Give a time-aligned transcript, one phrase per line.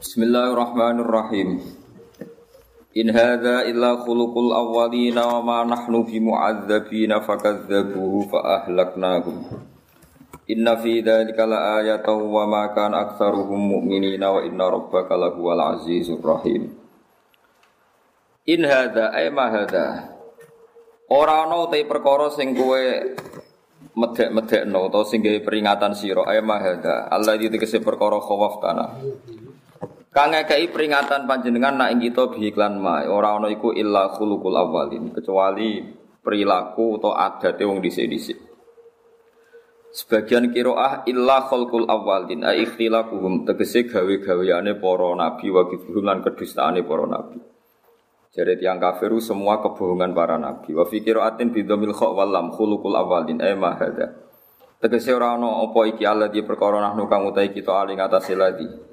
[0.00, 1.60] Bismillahirrahmanirrahim.
[2.96, 9.44] In hadza illa khuluqul awwalina wa ma nahnu bi mu'adzabina fakadzabuhu fa ahlaknahum.
[10.48, 16.24] Inna fi dzalika la ayatan wa ma kana aktsaruhum mu'minina wa inna rabbaka lahuwal azizur
[16.24, 16.72] rahim.
[18.48, 20.16] In hadza ay ma hadza.
[21.12, 22.80] Ora ana te perkara sing kowe
[24.00, 27.04] medek-medekno utawa sing gawe peringatan sira ay ma hadza.
[27.12, 27.52] Allah iki
[27.84, 28.90] perkara khawaf tanah.
[30.10, 35.14] Kang ngekei peringatan panjenengan nak ing kita bihiklan ma ora ana iku illa khuluqul awalin
[35.14, 35.86] kecuali
[36.18, 38.34] perilaku atau adat wong dhisik-dhisik.
[39.94, 46.82] Sebagian kiroah illa khulqul awalin ai ikhtilafuhum tegese gawe-gaweane para nabi wa kidhum lan kedustaane
[46.82, 47.38] para nabi.
[48.34, 50.74] Jadi tiang kafiru semua kebohongan para nabi.
[50.74, 54.10] Wa fi qiraatin bi dhamil kha wal lam khuluqul awalin ai ma hada.
[54.82, 58.89] Tegese ora ana iki Allah di perkara nahnu kang utahe kita ali ngatasé lagi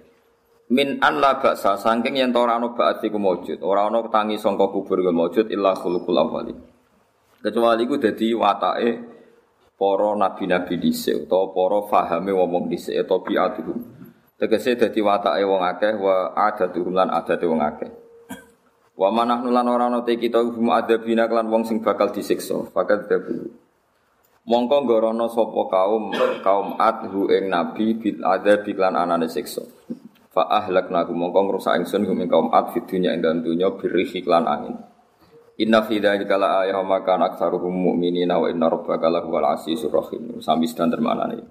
[0.68, 4.68] min an la baksa saking yen ora ana ba'at iku maujud ora ana tangi sangka
[4.68, 6.54] kubur iku maujud illa khuluqul awwali
[7.40, 9.18] kecuali iku dadi watake
[9.78, 13.78] para nabi-nabi dhisik utawa para fahame wong dhisik utawa bi'atuhum.
[14.38, 17.90] Tegese dadi watake wong akeh wa adatuhum lan adate wong akeh.
[18.98, 22.66] Wa manahnu lan ora ana te kita hum adabina lan wong sing bakal disiksa.
[22.74, 23.54] Fakat dabu.
[24.50, 26.04] Mongko ngorono sapa kaum
[26.42, 29.62] kaum adhu ing nabi bil adab anane siksa
[30.38, 34.06] Fa ahlakna ku mongko ngrusak ingsun hum ing kaum ad dunya ing dalem dunya birri
[34.06, 34.78] iklan angin.
[35.58, 40.38] Inna fi dzalika la ayatan ma kana aktsaruhum mu'minina wa inna rabbaka lahuwal azizur rahim.
[40.38, 41.42] Sami sedang termanane.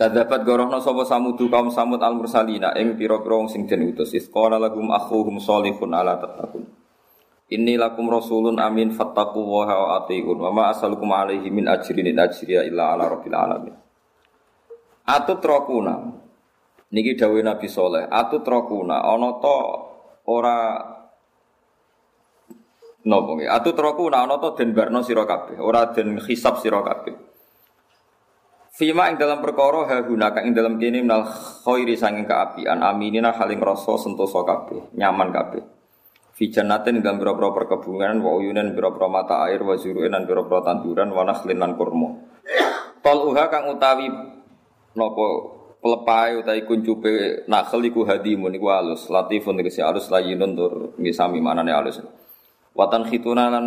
[0.00, 4.16] Kadzabat gorohna sapa samudu kaum samud al mursalina ing pira-pira wong sing den utus.
[4.16, 6.64] Isqala lahum akhuhum sholihun ala tattaqun.
[7.52, 12.64] Inni lakum rasulun amin fattaqu wa atiun wa ma asalukum alaihi min ajrin in ajriya
[12.64, 13.76] illa ala rabbil alamin.
[15.04, 16.21] Atut rokuna
[16.92, 19.58] Niki dawuh Nabi Soleh, atu trokuna ana to
[20.28, 20.76] ora
[23.08, 23.48] napa nggih?
[23.48, 27.16] Atu trokuna ana to den barno sira kabeh, ora den hisab sira kabeh.
[28.76, 31.24] Fima ing dalam perkara ha gunaka ing dalam kene minal
[31.64, 35.64] khairi sanging kaapian aminina haling rasa sentosa kabeh, nyaman kabeh.
[36.36, 41.08] Fi jannatin dalam pira-pira perkebunan wa uyunan pira-pira mata air wa zuru'in lan pira-pira tanduran
[41.08, 41.72] wa nakhlin lan.
[43.00, 44.08] Tol uha kang utawi
[44.92, 45.26] napa
[45.82, 49.10] pelepai utai kuncupe nakhel iku hadimun iku alus.
[49.10, 50.72] Latifun tegese alus layinun tur
[51.02, 51.98] misami manane alus.
[52.72, 53.66] Watan khituna lan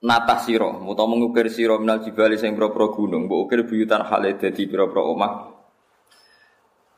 [0.00, 4.64] natah sira utawa mengukir sira minal jibali sing pira-pira gunung mbok ukir buyutan hale dadi
[4.64, 5.32] pira-pira omah.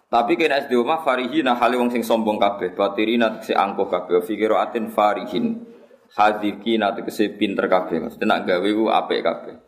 [0.06, 4.94] Tapi kena SD omah farihina hale wong sing sombong kabeh batirina tegese angkuh kabeh fikiratin
[4.94, 5.66] farihin
[6.14, 7.98] hadikina tegese pinter kabeh.
[7.98, 9.65] Maksudnya nak gawe ku apik kabeh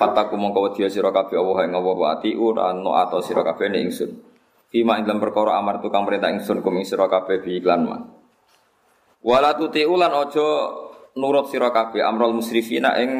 [0.00, 3.92] Fataku mongko wedi sira kabeh Allah ing Allah wa atiu no ato sira kabeh ning
[3.92, 4.10] ingsun.
[4.72, 8.00] Ing dalam perkara amar tukang perintah ingsun kum ing sira kabeh bi iklan ma.
[9.20, 10.48] Wala tutiu lan aja
[11.20, 13.10] nurut sira kabeh amrul musrifina ing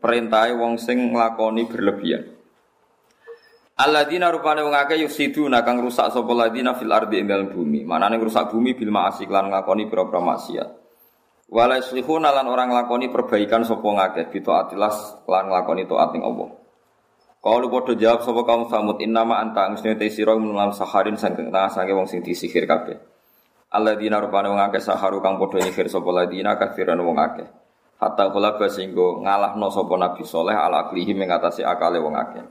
[0.00, 2.24] perintahe wong sing nglakoni berlebihan.
[3.76, 7.84] Alladzina rupane wong akeh yusiduna kang rusak sapa ladina fil ardi ing dalem bumi.
[7.84, 10.81] Manane rusak bumi bil ma'asi lan nglakoni pira-pira maksiat.
[11.52, 16.48] Wala yuslihuna lan orang lakoni perbaikan sapa ngakeh atilas lan nglakoni taat ning Allah.
[17.44, 21.68] Kalau padha jawab sapa kaum samud innama anta mesti te sira menalam saharin sangking tengah
[21.68, 22.96] sange wong sing disihir kabeh.
[23.68, 27.44] Alladzina rupane wong akeh saharu kang padha nyihir sapa ladina kafiran wong akeh.
[28.00, 32.44] Hatta kula singgo ngalahno sapa Nabi Soleh ala aklihi mengatasi akale wong akeh.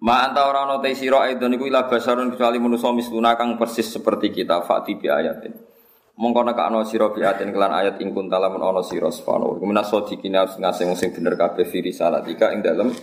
[0.00, 4.32] Ma anta ora ana te sira aidon iku ila basarun kecuali manusa misluna persis seperti
[4.32, 5.73] kita fati bi ayatin
[6.14, 10.46] mongko nekakno sira biatin kelan ayat ing kuntala men ana sira subhanahu wa minas sadiqina
[10.46, 12.94] ngasing sing bener kabeh fi risalatika ing dalem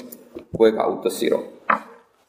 [0.56, 1.40] kowe kautus sira.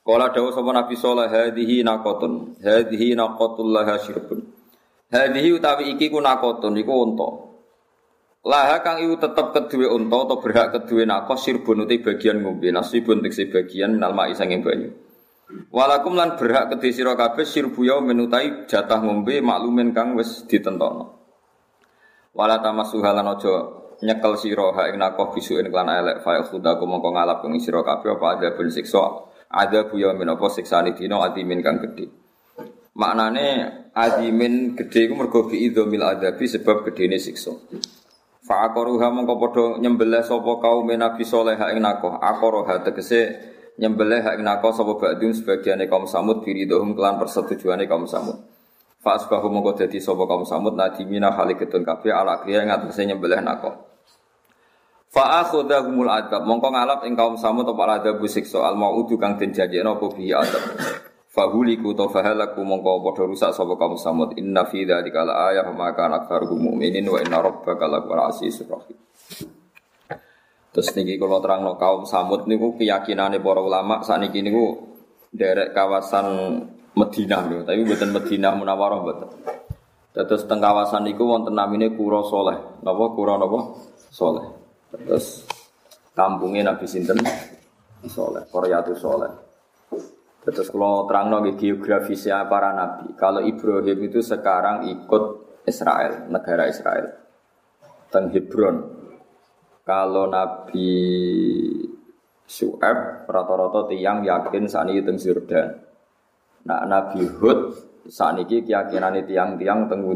[0.03, 4.43] Kala dawuh sapa Nabi sallallahu hadhihi naqatun hadhihi naqatul laha syirbun
[5.15, 7.29] hadhihi utawi iki ku naqatun iku unta.
[8.43, 13.23] Laha kang iku tetep keduwe unta atau berhak keduwe nakos sirbun uti bagian ngombe nasibun
[13.23, 14.91] tekse bagian minal ma'i sanging banyu
[15.73, 21.17] Walakum lan berhak kedhe sira kabeh sirbu menutai jatah ngombe maklumen kang wis ditentokno.
[22.33, 23.55] Wala tamasuha lan aja
[24.01, 28.17] nyekel sira ha ing nakoh bisuin kelan elek fa khudaku mongko ngalap ing sira kabeh
[28.17, 29.05] apa ada ben siksa
[29.53, 32.09] ada buya min apa siksane dina adimin kang gedhe.
[32.97, 33.47] Maknane
[33.93, 37.53] adimin gedhe iku mergo bi idzamil adabi sebab gedene siksa.
[38.43, 43.52] Fa aqaruha mongko padha nyembelih sapa kaum Nabi saleh ing nakoh aqaruha tegese
[43.83, 48.39] nyembelih hak nako sapa ba'dun sebagiane kaum samud dohum kelan persetujuane kaum samud.
[49.03, 53.43] Fa asbahu mongko dadi sapa kaum samud nadimina khali ketun kabeh ala kriya ngatese nyembelih
[53.43, 53.75] nako.
[55.11, 59.51] Fa akhudahumul adab mongko ngalap ing kaum samud apa adab siksa al maudu kang den
[59.51, 60.63] janjekno apa bi adab.
[61.33, 66.71] Fahuliku to fahalaku mongko padha rusak sapa kaum samud inna fi dzalika ayah maka aktsaruhum
[66.71, 68.97] mu'minin wa inna rabbaka lahuwal azizur rahim.
[70.73, 74.97] Terus niki kalau terang no kaum samud niku keyakinane para ulama saat niki niku
[75.29, 76.27] derek kawasan
[76.93, 79.29] Medina niku, tapi bukan Medina Munawwarah bukan.
[80.13, 82.85] Terus teng kawasan niku wonten namine Kuro Soleh.
[82.85, 83.61] Napa Kuro napa?
[84.13, 84.45] Soleh.
[84.93, 85.49] Terus
[86.13, 87.17] kampungnya Nabi Sinten
[88.05, 89.33] Soleh, Koryatu Soleh.
[90.43, 93.15] Terus kalau terang nonggi geografisnya para nabi.
[93.15, 95.25] Kalau Ibrahim itu sekarang ikut
[95.65, 97.09] Israel, negara Israel.
[98.11, 99.02] Teng Hebron.
[99.83, 100.95] Kalau Nabi
[102.47, 105.75] Su'eb, rata-rata tiang yakin saat ini teng Jordan.
[106.69, 107.75] Nah, Nabi Hud
[108.07, 110.07] saat ini keyakinan tiang-tiang teng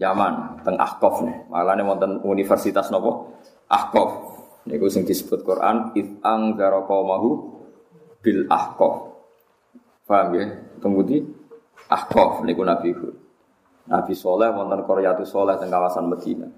[0.00, 1.52] Yaman, teng Ahqaf nih.
[1.52, 3.36] Malah nih wonten universitas nopo
[3.68, 4.40] Ahqaf.
[4.64, 6.80] Niku sing disebut Quran, it angzara
[8.24, 8.94] bil Ahqaf.
[10.08, 10.46] Paham ya?
[10.80, 11.28] Kemudian
[11.92, 13.16] Ahqaf niku Nabi Hud.
[13.92, 16.48] Nabi Soleh wonten Qaryatu Soleh teng kawasan Medina.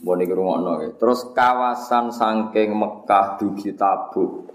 [0.00, 0.90] Mbok niku rungokno ya.
[0.96, 4.48] Terus kawasan saking Mekah dugi Tabuk.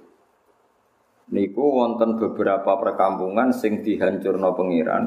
[1.25, 5.05] Niku wonten beberapa perkampungan sing dihancurno pengiran.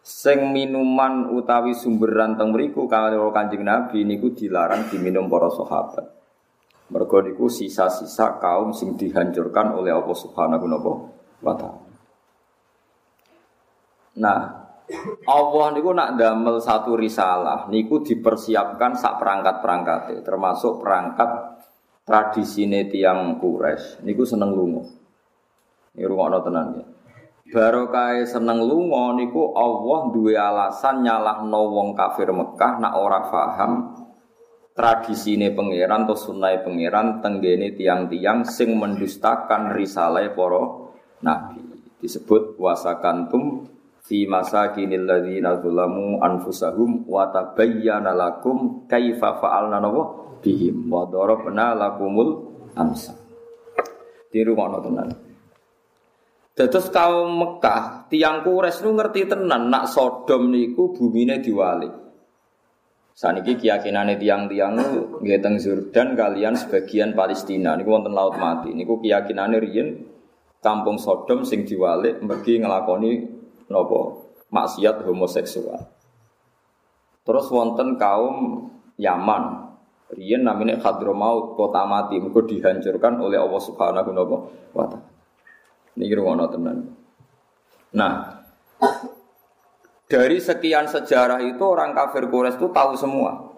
[0.00, 6.06] Sing minuman utawi sumberan teng mriku kalau Kanjeng Nabi niku dilarang diminum para sahabat.
[6.90, 10.66] Mergo niku sisa-sisa kaum sing dihancurkan oleh Allah Subhanahu
[11.40, 11.86] wa taala.
[14.18, 14.59] Nah,
[15.26, 21.30] Allah niku nak damel satu risalah niku dipersiapkan sak perangkat-perangkat termasuk perangkat
[22.02, 24.82] tradisine tiang Quraisy niku seneng lunga.
[25.94, 26.84] Ini rungokno tenan ya.
[27.50, 33.26] Barokah seneng lunga niku Allah duwe alasan nyalahno wong kafir Mekah nak ora
[34.70, 41.60] tradisi ini pangeran atau sunai pangeran tenggene tiang-tiang sing mendustakan risalah poro nabi
[42.00, 43.66] disebut wasakantum
[44.00, 50.02] fi masa kinil ladzina zulamu anfusahum wa tabayyana lakum kaifa fa'alna nawa?
[50.40, 50.88] Bihim.
[50.88, 53.12] Wa darabna lakumul amsa
[54.30, 55.10] di rumah tenan.
[56.54, 61.90] Dados kaum Mekah, tiang Quraisy nu ngerti tenan nak Sodom niku bumine diwalik.
[63.16, 64.84] Saniki keyakinan tiang-tiang nu
[65.20, 67.76] nggih Jordan kalian sebagian Palestina.
[67.76, 68.72] Niku wonten laut mati.
[68.72, 69.88] Niku keyakinane riyen
[70.60, 73.39] kampung Sodom sing diwalik mergi ngelakoni
[73.70, 75.80] nopo maksiat homoseksual.
[77.22, 78.66] Terus wonten kaum
[78.98, 79.70] Yaman.
[80.10, 84.10] Riyen namanya Hadramaut, kota mati, mergo dihancurkan oleh Allah Subhanahu
[84.74, 85.06] wa taala.
[85.94, 86.90] Niki ngono tenan.
[87.94, 88.42] Nah,
[90.10, 93.49] dari sekian sejarah itu orang kafir Quraisy itu tahu semua.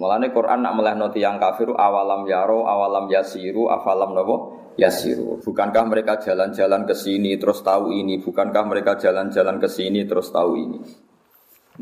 [0.00, 4.36] Mulane Quran nak melehno yang kafir awalam yaro, awalam yasiru, afalam nopo
[4.80, 5.44] yasiru.
[5.44, 8.16] Bukankah mereka jalan-jalan ke sini terus tahu ini?
[8.16, 10.80] Bukankah mereka jalan-jalan ke sini terus tahu ini?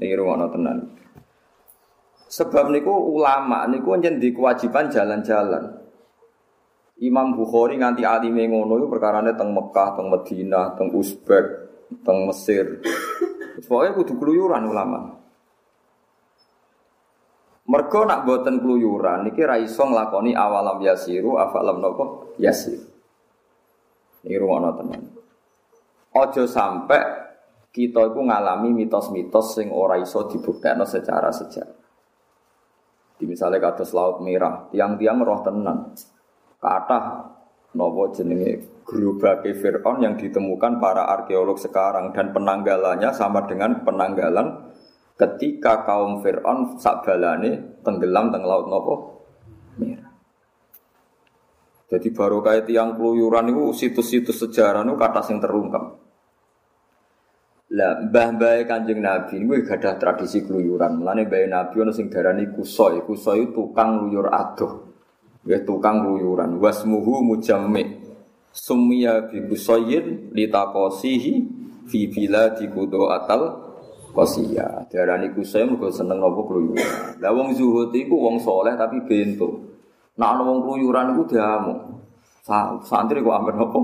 [0.02, 0.98] Ini rumah tenan.
[2.26, 5.78] Sebab niku ulama niku di kewajiban jalan-jalan.
[6.98, 11.46] Imam Bukhari nganti alime ngono iku perkarane teng Mekah, teng Madinah, teng Uzbek,
[12.02, 12.82] teng Mesir.
[13.62, 15.17] Pokoknya kudu keluyuran ulama.
[17.68, 22.80] Mergo nak boten keluyuran niki ra iso nglakoni awalam yasiru afalam nopo yasir.
[24.24, 25.02] Ini rumono tenan.
[26.16, 27.28] Ojo sampai
[27.68, 31.76] kita itu ngalami mitos-mitos sing ora iso dibuktekno secara sejarah.
[33.18, 35.92] Di misalnya kados laut merah, tiang-tiang roh tenan.
[36.56, 36.98] Kata
[37.76, 44.67] nopo jenenge gerobake Fir'aun yang ditemukan para arkeolog sekarang dan penanggalannya sama dengan penanggalan
[45.18, 48.94] ketika kaum Fir'aun sakbalane tenggelam teng laut nopo
[49.82, 50.14] merah.
[51.88, 55.98] Jadi baru kayak tiang keluyuran itu situs-situs sejarah itu kata sing terungkap.
[57.68, 61.00] Lah mbah mbah kanjeng Nabi ini gak ada tradisi keluyuran.
[61.00, 64.84] Mulane mbah Nabi ono sing darani kusoi, kusoi tukang luyur aduh.
[65.48, 66.60] Ya tukang keluyuran.
[66.60, 68.06] Wasmuhu mujammi.
[68.52, 71.32] Sumia bi busayyin litaqasihi
[71.88, 73.67] fi di kudo atal
[74.14, 74.88] qasiya.
[74.88, 77.20] Darani kusaya mergo seneng nopo keluyuran.
[77.20, 79.48] Lah wong zuhud iku wong soleh tapi bento.
[80.18, 81.74] Nak ana wong keluyuran iku diamu.
[82.82, 83.80] Santri kok ambil nopo?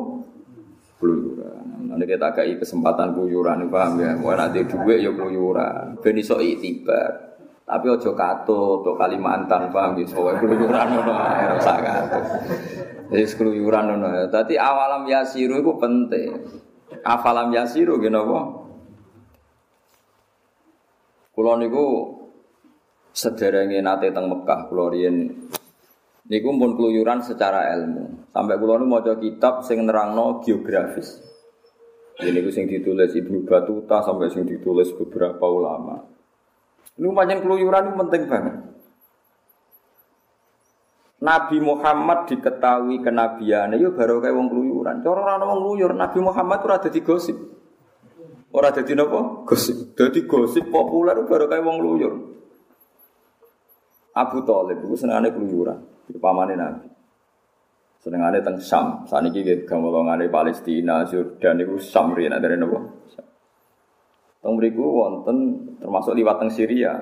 [0.99, 1.89] Keluyuran.
[1.95, 4.17] Nanti kita kai kesempatan keluyuran, paham ya?
[4.17, 6.01] Mau nanti duit ya keluyuran.
[6.01, 7.37] Ben iso itibar.
[7.65, 10.21] Tapi ojo kato, to Kalimantan paham gitu.
[10.21, 12.19] Soalnya keluyuran ngono ae kato.
[13.13, 14.09] Jadi keluyuran ngono.
[14.33, 16.29] Dadi awalam yasiru itu penting.
[17.05, 18.64] Afalam yasiru gini apa?
[21.35, 21.85] Kulo niku
[23.11, 25.51] sederenge nate teng Mekah, kulo riyen
[26.25, 28.33] Niku pun keluyuran secara ilmu.
[28.33, 31.21] Sampai kula nu maca kitab sing nerangno geografis.
[32.17, 36.01] Ini ku sing ditulis Ibnu Batuta sampai sing ditulis beberapa ulama.
[36.97, 38.57] Ini panjang keluyuran itu penting banget.
[41.25, 45.01] Nabi Muhammad diketahui kenabiannya, yo baru kayak wong keluyuran.
[45.01, 47.37] Cara orang wong keluyur, Nabi Muhammad tuh ada di gosip.
[48.55, 49.99] Orang ada di nopo gosip.
[49.99, 52.15] Jadi gosip populer baru kayak wong keluyur.
[54.15, 56.87] Abu Talib itu senangnya keluyuran pamane Nabi.
[57.99, 59.09] Senengane teng Sam.
[59.09, 62.79] Saniki nggih gamolongane Palestina, Jordan itu Sam riyen dari nopo?
[64.45, 65.37] Teng mriku wonten
[65.81, 67.01] termasuk liwat teng Syria.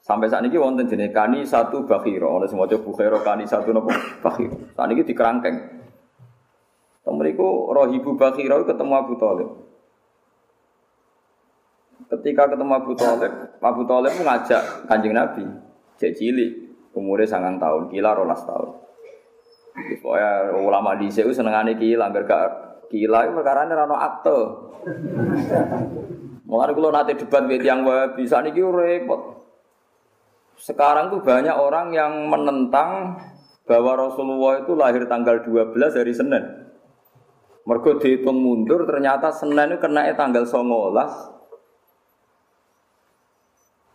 [0.00, 3.90] Sampai saat ini wonten jenis kani satu bakhiro, oleh semua coba bakhiro kani satu nopo
[4.20, 4.70] bakhiro.
[4.76, 5.56] Saat ini dikerangkeng.
[7.00, 9.48] Teng mriku rohibu bakhiro ketemu Abu Talib.
[12.10, 15.46] Ketika ketemu Abu Talib, Abu Talib mengajak kanjeng Nabi,
[15.94, 16.50] cek cilik,
[16.90, 18.74] umurnya sangat tahun, kila rolas tahun.
[20.02, 22.50] Pokoknya ulama di sini senengane kila, hampir gak
[22.90, 24.38] kila itu perkara ini rano akte.
[26.50, 27.86] Mulai kalau nanti debat yang
[28.18, 29.46] bisa nih repot.
[30.58, 33.22] Sekarang tuh banyak orang yang menentang
[33.70, 36.42] bahwa Rasulullah itu lahir tanggal 12 hari Senin.
[37.62, 41.39] Mergo dihitung mundur ternyata Senin itu kena tanggal 19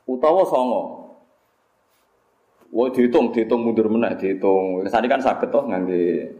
[0.06, 0.82] utawa songo.
[2.74, 4.84] Wah dihitung, dihitung mundur meneh, dihitung.
[4.90, 6.34] Sani kan sakit toh ngangge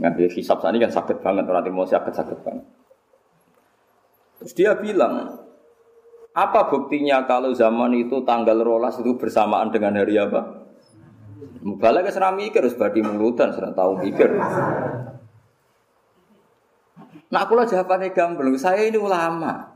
[0.00, 2.66] ngangge hisap sani kan sakit banget orang mau sakit sakit banget.
[4.40, 5.40] Terus dia bilang,
[6.34, 10.66] apa buktinya kalau zaman itu tanggal rolas itu bersamaan dengan hari apa?
[11.64, 14.36] Mubalak serah mikir, harus badi mulutan, serah tahu mikir.
[17.32, 19.72] Nah aku lah jawabannya gamblang, saya ini ulama.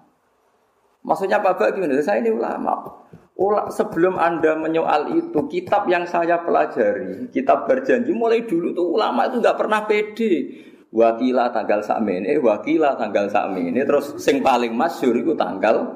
[1.01, 1.97] Maksudnya Pak gimana?
[2.05, 3.08] Saya ini ulama.
[3.39, 9.31] Ula, sebelum Anda menyoal itu, kitab yang saya pelajari, kitab berjanji mulai dulu tuh ulama
[9.31, 10.67] itu nggak pernah pede.
[10.91, 15.87] Wakila tanggal sakmene, wakila tanggal sakmene, terus sing paling masyur itu tanggal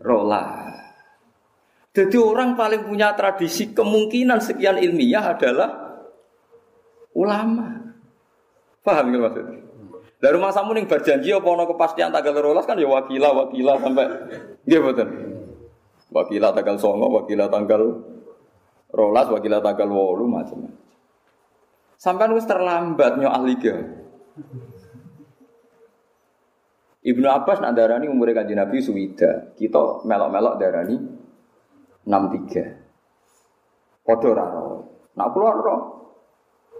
[0.00, 0.72] rola.
[1.92, 5.68] Jadi orang paling punya tradisi kemungkinan sekian ilmiah adalah
[7.12, 7.92] ulama.
[8.80, 9.58] Paham nggak maksudnya?
[10.16, 14.06] Dari rumah samu nih berjanji apa ono kepastian tanggal rolas kan ya wakila wakila sampai
[14.64, 15.08] gitu betul.
[16.14, 17.82] Wakilah tanggal songo, wakilah tanggal
[18.94, 20.70] rolas, wakilah tanggal wolu macam
[21.98, 23.74] Sampai nus terlambat nyo ahli ke.
[27.04, 29.52] Ibnu Abbas nak darani umur kanjeng Nabi suwida.
[29.56, 30.96] Kita melok-melok darani
[32.04, 34.04] 63.
[34.04, 34.46] Padha ora
[35.16, 35.76] Nak kula ora.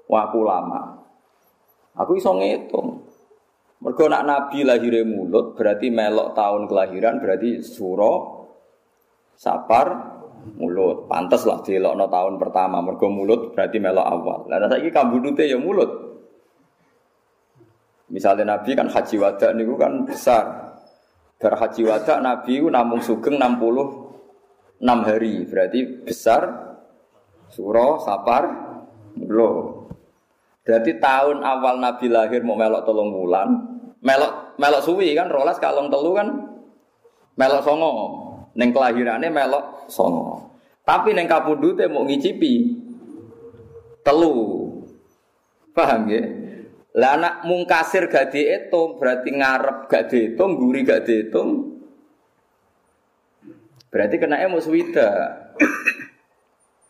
[0.08, 0.82] Wah lama.
[1.96, 3.04] Aku iso ngitung.
[3.84, 8.33] Mergo nak Nabi lahir mulut berarti melok tahun kelahiran berarti suro
[9.34, 9.86] Sapar
[10.56, 11.08] mulut.
[11.08, 11.60] Pantes lah
[11.96, 14.40] no tahun pertama mergo mulut berarti melok awal.
[14.48, 15.88] Lah saiki kambudute ya mulut.
[18.12, 20.44] Misalnya Nabi kan haji wada niku kan besar.
[21.40, 25.34] Bar haji wada Nabi ku namung sugeng 66 hari.
[25.48, 26.42] Berarti besar
[27.48, 28.44] suro sapar
[29.16, 29.88] mulut.
[30.64, 33.48] Berarti tahun awal Nabi lahir mau melok tolong bulan,
[34.00, 36.28] melok melok suwi kan rolas kalong telu kan
[37.36, 38.23] melok songo.
[38.54, 40.54] Neng kelahirannya melok songo.
[40.86, 42.54] Tapi neng kapundute mau ngicipi
[44.04, 44.70] telu.
[45.74, 46.22] Paham ya?
[46.94, 51.82] Lah anak mungkasir gak dihitung berarti ngarep gak dihitung, guri gak dihitung.
[53.90, 55.10] Berarti kena emo swida.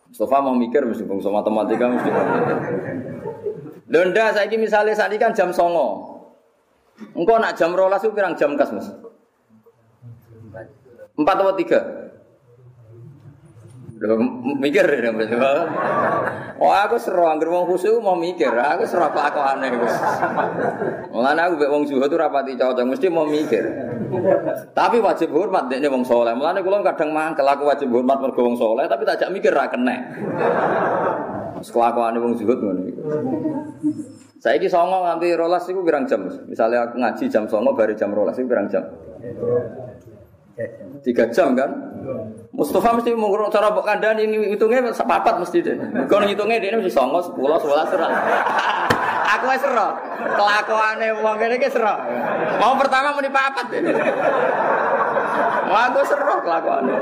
[0.09, 2.09] Mustafa mau mikir mesti bangsa matematika mesti.
[3.89, 6.13] Londa saya ini misalnya saat ini kan jam songo.
[7.17, 8.87] Engkau nak jam rolas itu pirang jam kas mas?
[11.15, 11.79] Empat atau tiga?
[13.95, 14.19] Loh,
[14.59, 15.11] mikir ya
[16.59, 19.95] Oh aku seru angger wong khusyuk mau mikir, aku seru apa aku aneh Gus.
[21.15, 23.63] Mulane aku mbek wong zuhud tuh rapati cocok, mesti mau mikir.
[24.71, 26.35] Tapi wajib hormat dekne wong soleh.
[26.35, 29.95] Mulane kula kadang mangkel aku wajib hormat mergo wong tapi tak mikir ra kena.
[31.63, 33.01] Kelakuane wong zuhud ngono iku.
[34.43, 36.27] Saiki songo nganti rolas iku pirang jam?
[36.45, 38.83] Misalnya aku ngaji jam songo bari jam rolas iku pirang jam?
[41.03, 41.67] Tiga jam kan?
[42.55, 45.75] Mustafa mesti mengurung cara mbok ini hitungnya sepapat mesti deh.
[46.07, 48.11] Kau ngitungnya dia mesti songo sepuluh sebelas serah.
[49.35, 49.91] Aku wis serah.
[50.15, 51.99] Kelakuane wong kene iki serah.
[52.55, 53.83] Mau pertama muni papat deh.
[55.65, 56.93] Wah, aku serah kelakuane.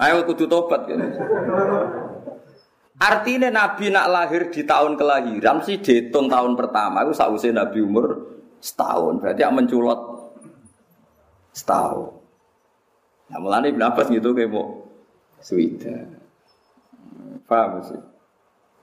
[0.00, 1.02] Ayo kudu tobat gitu.
[3.02, 7.02] Artinya Nabi nak lahir di tahun kelahiran sih dihitung tahun pertama.
[7.02, 9.18] Aku sausé Nabi umur setahun.
[9.18, 10.11] Berarti yang menculot
[11.52, 12.18] setahun.
[13.32, 14.88] Nah, mulane Ibnu Abbas gitu kayak mau
[15.40, 16.08] Swida.
[17.48, 18.00] Paham sih?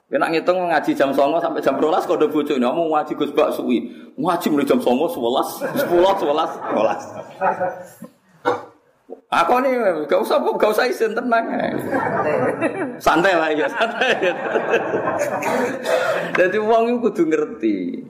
[0.10, 3.54] Kena ngitung ngaji jam songo sampai jam rolas kode bojo ini, kamu ngaji gus bak
[3.54, 7.02] suwi, ngaji mulai jam songo sebelas, sepuluh, sebelas, sebelas.
[9.30, 9.78] Aku nih
[10.10, 11.46] gak usah gak usah isin tenang,
[12.98, 14.34] santai lah ya santai.
[16.34, 18.02] Jadi uang itu kudu ngerti,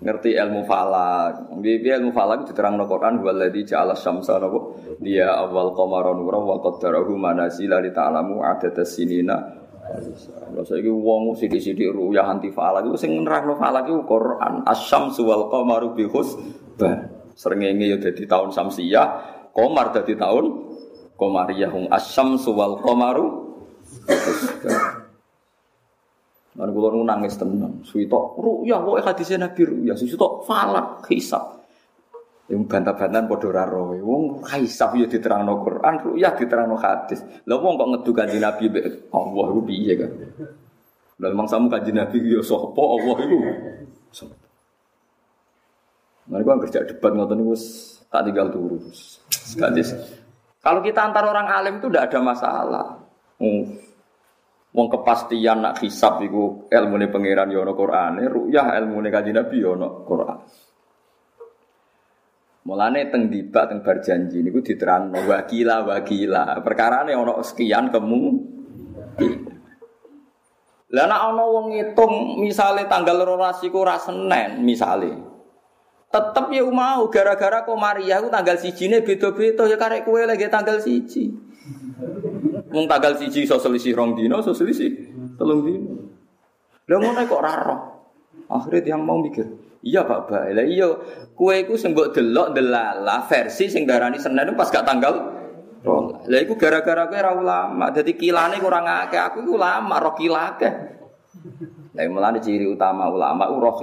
[0.00, 1.56] ngerti ilmu falak.
[1.56, 6.56] Bibi ilmu falak diterang no Quran waladhi ja'ala syamsa nopo dia awal qamaron nura wa
[6.60, 13.22] qaddarahu manazila li ta'lamu adada sinina Lha saiki wong sithik-sithik ruyah anti falak iku sing
[13.22, 14.66] nerangno falak iku Quran.
[14.66, 17.06] Asyamsu wal qamaru bi husban.
[17.36, 19.06] Srengenge ya dadi tahun Samsiyah,
[19.52, 20.66] Qamar dadi tahun
[21.16, 22.80] Qamariyah hum asyamsu wal
[26.56, 27.84] Lan kula nu nangis tenan.
[27.84, 31.60] Suwitok ruyah kok hadise Nabi ruyah, suwitok falak hisab.
[32.46, 33.98] Yang bantah-bantahan padha ora roe.
[34.00, 37.20] Wong kaisab ya diterangno Quran, ruyah diterangno hadis.
[37.44, 38.64] Lah wong kok ngedu kanjeng Nabi
[39.12, 40.10] Allah iku piye kan?
[41.20, 43.38] Lah memang samu kanjeng Nabi ya sapa Allah iku?
[46.26, 47.54] Mereka kan kerja debat ngoten niku
[48.10, 48.78] tak tinggal turu.
[49.30, 49.94] Sekadis.
[50.58, 52.86] Kalau kita antar orang alim itu tidak ada masalah.
[54.76, 59.72] Wong kepastian nak hisab iku ilmune pangeran ya ana Qur'ane, ruyah ilmune kanjeng Nabi ya
[59.72, 60.38] ana Qur'an.
[62.68, 66.60] Mulane teng dibak teng berjanji niku diterangno wakila wakila.
[66.60, 68.22] Perkarane ana sekian kemu.
[70.92, 75.08] Lah nek ana wong ngitung misale tanggal 12 iku ora Senin misale.
[76.12, 81.32] Tetep ya mau gara-gara Komariah ku tanggal sijine beda-beda ya karek kowe lagi tanggal siji.
[82.70, 84.90] Wong tanggal siji iso selisih rong dino, iso selisih
[85.38, 85.94] telung dino.
[86.86, 87.80] Lah ngono kok ora roh.
[88.46, 89.42] Akhirnya yang mau mikir,
[89.86, 90.50] Iya Pak Bae.
[90.50, 90.88] Lah iya
[91.38, 95.14] kue iku sing mbok delok delala versi sing darani Senin pas gak tanggal
[95.86, 96.26] rolas.
[96.26, 97.94] Lah iku gara-gara kowe ora ulama.
[97.94, 99.20] Dadi kilane kurang akeh.
[99.22, 100.70] Aku iku ulama roh kilake.
[101.94, 103.78] Lah mulane ciri utama ulama ku roh.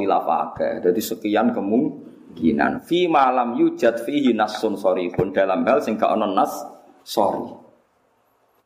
[0.83, 4.75] Dadi sekian kemungkinan fi malam yujad fihi nasun
[5.15, 6.51] pun dalam hal sing gak ono nas
[7.07, 7.62] sorry.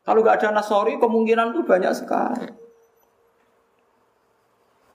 [0.08, 2.48] Kalau gak ada nas sorry kemungkinan tuh banyak sekali.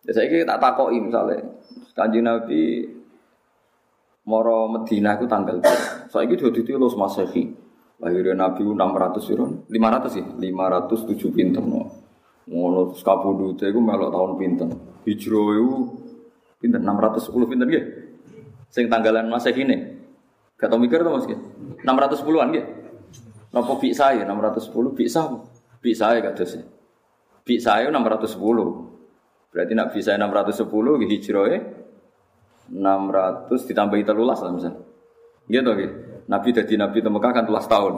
[0.08, 1.44] Ya saya tak takoki misalnya,
[1.92, 2.88] Kanjeng Nabi
[4.24, 6.08] moro Medina itu tanggal berapa?
[6.08, 7.52] Saya gitu itu los masehi.
[8.02, 11.86] Lahirnya Nabi 600 sih, 500 sih, 507 pinter no.
[12.50, 14.68] Ngono kabudute iku melok tahun pinter.
[15.06, 15.70] Hijrah itu
[16.58, 17.84] pinter 610 pinter nggih.
[18.74, 19.76] Sing tanggalan Masehi ini.
[20.58, 22.66] Gak tau mikir tuh Mas 610-an nggih.
[23.52, 25.28] Napa bi saya 610 bi sah.
[25.82, 26.64] Bi saya gak dosa.
[27.44, 29.52] Bi saya 610.
[29.52, 31.60] Berarti nak bisa 610 hijrah
[32.72, 34.80] 600 ditambahi telulas lah misalnya.
[35.44, 35.94] Gitu gitu.
[36.32, 37.94] Nabi jadi Nabi itu Mekah kan telas tahun.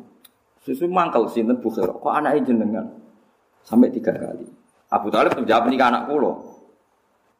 [0.64, 1.92] Susu mangkal sinten Bukhara.
[1.92, 2.88] Kok anaknya jenengan?
[3.68, 4.48] Sampai tiga kali.
[4.96, 6.32] Abu Talib menjawab ini anak kulo.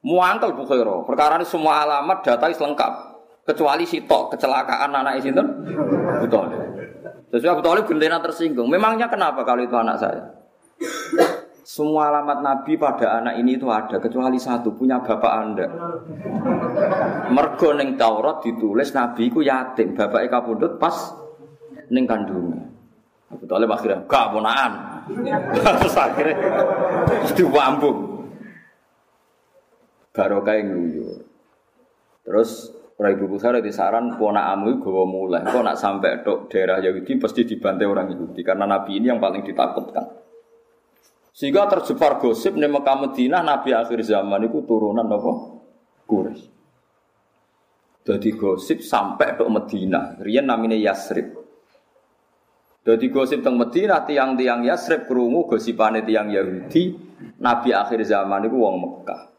[0.04, 1.08] Muangkel Bukhara.
[1.08, 2.93] Perkara ini semua alamat data lengkap.
[3.48, 5.48] Kecuali si tok kecelakaan anak sinten
[6.19, 6.60] Abu Talib.
[7.32, 8.67] Sesuai Abu Talib gendena tersinggung.
[8.67, 10.36] Memangnya kenapa kalau itu anak saya?
[11.69, 15.69] Semua alamat Nabi pada anak ini itu ada kecuali satu punya bapak anda.
[17.29, 20.97] Mergo neng Taurat ditulis Nabi ku yatim, bapak Eka Pundut pas
[21.93, 22.73] ning kandungan.
[23.29, 24.25] Abu Talib akhirnya gak.
[25.77, 26.36] Terus akhirnya
[27.38, 28.34] diwambung.
[30.10, 31.21] Barokah yang nguyur.
[32.25, 35.45] Terus Ora Ibu Bukhari di saran ponakamu gawa mulai.
[35.47, 39.39] Kok nak sampai tok daerah Yahudi pasti dibantai orang Yahudi karena Nabi ini yang paling
[39.39, 40.18] ditakutkan.
[41.39, 45.56] Sehingga tersebar gosip nih Mekah Madinah Nabi akhir zaman itu turunan apa?
[46.04, 46.52] Quraisy.
[48.04, 50.19] Jadi gosip sampai tok Madinah.
[50.19, 51.32] Rian namanya Yasrib.
[52.84, 56.99] Jadi gosip teng Madinah tiang-tiang Yasrib krungu gosipane tiang Yahudi
[57.39, 59.32] Nabi akhir zaman itu wong Mekah.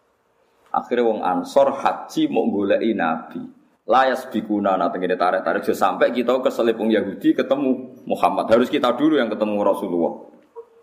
[0.73, 3.45] Akhirnya wong Ansor haji mau goleki Nabi.
[3.85, 8.49] Layas bikuna nah tengene tarik-tarik sampai kita ke wong Yahudi ketemu Muhammad.
[8.49, 10.30] Harus kita dulu yang ketemu Rasulullah.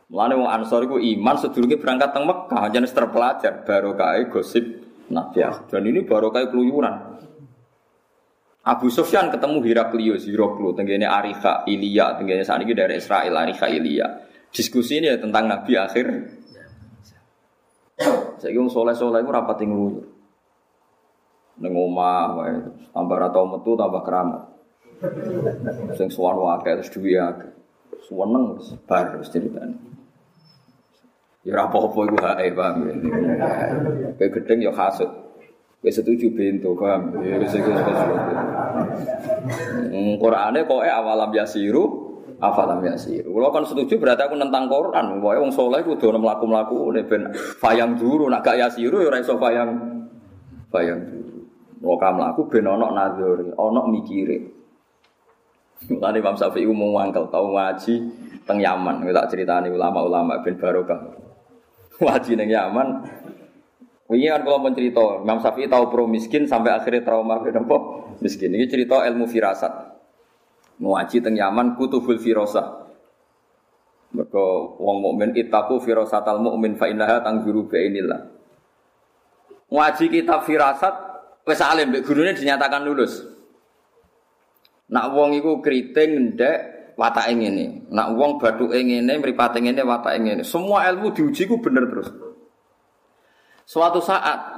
[0.08, 4.64] Mulane wong Ansor itu iman sedurunge berangkat teng Mekah, jenis terpelajar barokah gosip
[5.12, 5.44] Nabi.
[5.68, 7.20] Dan ini barokah keluyuran.
[8.68, 14.28] Abu Sufyan ketemu Heraklius, Heraklu, tenggene Arika, Ilya, tenggene saat ini dari Israel, Arika, Ilya.
[14.52, 16.08] Diskusi ini ya tentang Nabi akhir
[18.38, 20.06] saya kira soleh soleh itu rapat tinggal
[21.58, 22.38] Neng omah,
[22.94, 24.46] tambah ratau metu, tambah keramat.
[25.98, 27.50] Sing suwan wakai terus duwi akeh.
[28.06, 29.97] Suweneng bar terus ceritane.
[31.48, 32.94] Ya ora apa-apa iku hae, paham ya.
[34.20, 35.08] Kayak gedeng ya hasud.
[35.80, 37.24] Kayak setuju bento, paham.
[37.24, 37.72] Ya wis iku
[39.88, 42.08] Hmm, Qur'ane kok awalam yasiru
[42.44, 43.24] afalam yasir.
[43.24, 45.24] Kalau kan setuju berarti aku nentang Quran.
[45.24, 46.76] Pokoknya wong soleh kudu ono mlaku-mlaku
[47.08, 47.32] ben
[47.64, 49.72] fayang duru nak gak yasiru ya ora iso fayang
[50.68, 51.48] fayang duru.
[51.80, 54.38] Wong mlaku ben ono nadzuri, ono mikire.
[55.88, 57.94] Mulane Imam Syafi'i umum wangkel tau ngaji
[58.44, 59.06] teng Yaman.
[59.08, 61.27] Tak ceritani ulama-ulama ben barokah.
[61.98, 62.88] Ngaji ning Yaman.
[64.08, 67.78] Wingi kan kalau mencerita, Imam Syafi'i tahu pro miskin sampai akhirnya trauma ben apa?
[68.24, 68.56] Miskin.
[68.56, 69.74] Ini cerita ilmu firasat.
[70.80, 72.88] Ngaji teng Yaman kutubul firosa.
[74.16, 74.46] Mereka
[74.80, 78.32] wong mukmin itaku firosatal mukmin fa innaha tangguru inilah.
[79.68, 80.96] Ngaji kitab firasat
[81.44, 83.20] wis alim mbek gurune dinyatakan lulus.
[84.88, 87.88] Nak wong iku kriting ndek watake ngene.
[87.94, 90.42] Nak wong bathuke ngene, mripate ngene, watake ngene.
[90.42, 92.10] Semua ilmu diuji ku bener terus.
[93.64, 94.58] Suatu saat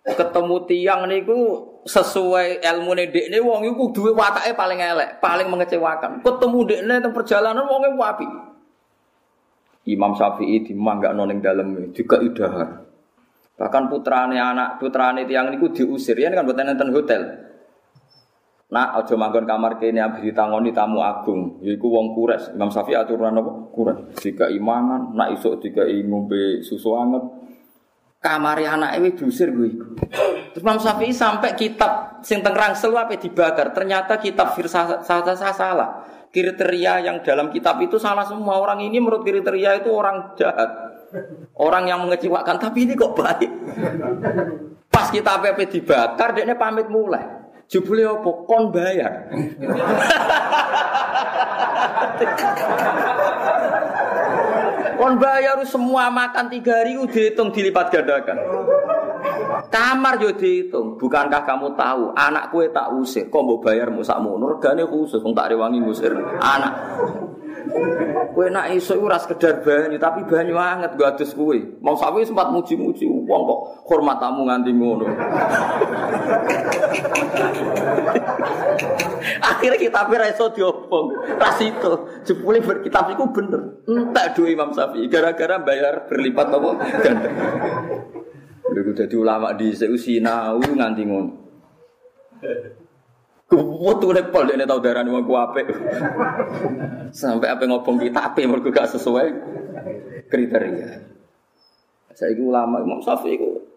[0.00, 6.24] ketemu tiang niku sesuai ilmu dek ini wong itu duwe watake paling elek, paling mengecewakan.
[6.24, 8.28] Ketemu dek ini tentang perjalanan wong itu api.
[9.88, 12.84] Imam Syafi'i di mangga noning dalam juga idahar.
[13.60, 17.49] Bahkan putrane anak putrane tiang niku diusir ya kan buat nonton hotel.
[18.70, 22.54] Nah, aja manggon kamar kene abis ditangoni tamu agung, yaiku wong kures.
[22.54, 23.66] Imam Syafi'i aturan apa?
[23.74, 23.98] Kures.
[24.22, 27.18] Jika imangan, nak isuk jika ngombe susu anget,
[28.22, 29.74] kamari anak itu diusir gue.
[30.54, 33.74] Terus Imam Syafi'i sampai kitab sing teng rangsel apa dibakar.
[33.74, 36.06] Ternyata kitab firsa salah.
[36.30, 38.54] Kriteria yang dalam kitab itu salah semua.
[38.62, 40.70] Orang ini menurut kriteria itu orang jahat.
[41.58, 43.50] Orang yang mengecewakan, tapi ini kok baik.
[44.86, 47.39] Pas kita PP dibakar, dia pamit mulai.
[47.70, 48.30] Jubule apa?
[48.50, 49.30] Kon bayar.
[54.98, 58.42] Kon bayar semua makan tiga hari udah dihitung dilipat gandakan.
[59.70, 60.98] Kamar yo dihitung.
[60.98, 63.30] Bukankah kamu tahu anak kue tak usir?
[63.30, 64.58] Kok mau bayar musak munur?
[64.58, 66.10] Gane khusus, tak rewangi ngusir
[66.42, 66.74] anak.
[68.34, 71.78] Kue nak iso ora sekedar banyu, tapi banyu anget gak adus kue.
[71.78, 73.19] Mau sawi sempat muji-muji wong
[73.90, 75.06] hormat tamu nganti ngono.
[79.42, 81.06] Akhirnya kita ra iso diobong.
[81.34, 83.82] Ras itu jebule berkitab iku bener.
[83.90, 86.70] Entek duwe Imam Syafi'i gara-gara bayar berlipat apa
[87.02, 87.30] ganda.
[88.70, 91.32] Lha dadi ulama di sinau nganti ngono.
[93.50, 95.66] Kuwatu nek pol nek tau darani wong apik.
[97.10, 99.26] Sampai apa ngobong kita apik mergo gak sesuai
[100.30, 101.10] kriteria.
[102.14, 103.69] Saya ulama Imam Syafi'i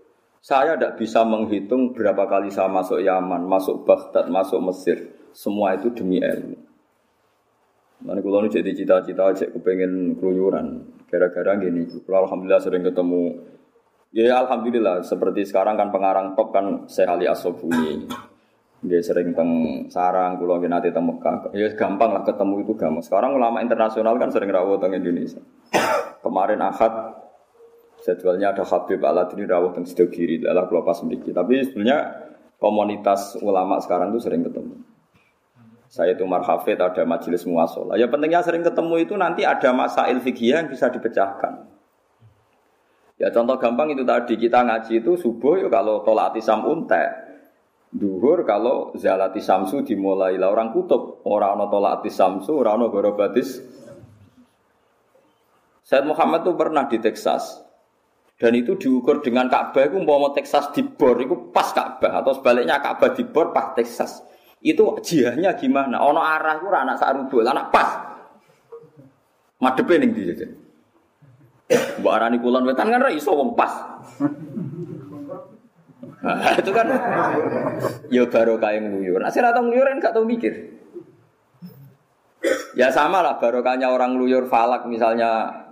[0.43, 5.15] saya tidak bisa menghitung berapa kali saya masuk Yaman, masuk Baghdad, masuk Mesir.
[5.31, 6.59] Semua itu demi ilmu.
[8.03, 10.83] Nanti kalau jadi cita-cita aja kepengen keluyuran.
[11.07, 13.39] Gara-gara gini, kalau alhamdulillah sering ketemu.
[14.11, 18.11] Ya alhamdulillah, seperti sekarang kan pengarang top kan Syekh Asobuni.
[18.83, 21.55] Dia sering teng sarang, kulo nanti teng Mekah.
[21.55, 22.99] Ya gampang lah ketemu itu gampang.
[22.99, 25.39] Sekarang ulama internasional kan sering rawuh teng Indonesia.
[26.19, 27.15] Kemarin Ahad
[28.03, 31.31] jadwalnya ada Habib Aladini rawuh teng Sidogiri, adalah kulo pas memiliki.
[31.31, 31.99] Tapi sebenarnya
[32.59, 34.75] komunitas ulama sekarang itu sering ketemu.
[35.87, 37.95] Saya itu marhafid ada majelis muasalah.
[37.95, 41.69] Ya pentingnya sering ketemu itu nanti ada masail fikih yang bisa dipecahkan.
[43.21, 47.23] Ya contoh gampang itu tadi kita ngaji itu subuh ya kalau tolak atisam untek
[47.93, 53.61] Duhur kalau zalati samsu dimulai lah orang kutub orang ono tolati samsu orang ono gorobatis
[55.85, 57.61] Said Muhammad tuh pernah di Texas
[58.43, 62.75] Dan itu diukur dengan Ka'bah itu mau Texas di bor itu pas Ka'bah atau sebaliknya
[62.83, 64.19] Ka'bah di bor pas Texas.
[64.59, 66.03] Itu jihahnya gimana?
[66.03, 68.03] Ono arah itu anak sarubul, anak pas.
[69.63, 70.51] Madepe ning ndi jajan.
[72.03, 74.03] Mbok arani kulon wetan kan ra iso pas.
[76.23, 76.87] Nah, itu kan
[78.11, 79.23] ya baru kayak nguyur.
[79.23, 80.51] Nah, saya tahu nguyur kan gak tahu mikir.
[82.75, 85.62] Ya sama lah barokahnya orang nguyur falak misalnya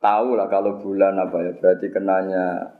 [0.00, 2.76] tahu lah kalau bulan apa ya berarti kenanya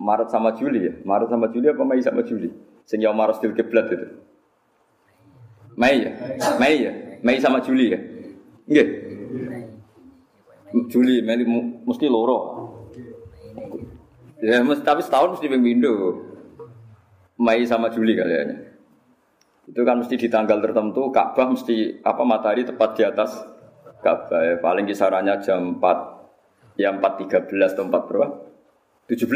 [0.00, 0.94] Maret sama Juli ya.
[1.04, 2.48] Maret sama Juli apa Mei sama Juli?
[2.88, 4.08] Sing ya Maret still kiblat itu.
[5.76, 6.12] Mei ya?
[6.56, 6.92] Mei ya?
[7.20, 8.00] Mei sama Juli ya?
[8.64, 8.88] Nggih.
[10.88, 11.44] Juli, Mei
[11.84, 12.70] mesti loro.
[14.40, 16.24] Ya, mesti, tapi setahun mesti pemindo.
[17.36, 18.56] Mei sama Juli kayaknya.
[19.68, 23.36] Itu kan mesti di tanggal tertentu Ka'bah mesti apa matahari tepat di atas
[24.00, 24.40] Ka'bah.
[24.40, 26.19] Ya, paling kisarannya jam 4
[26.80, 28.26] ya 4.13 atau 4 berapa?
[29.12, 29.28] 17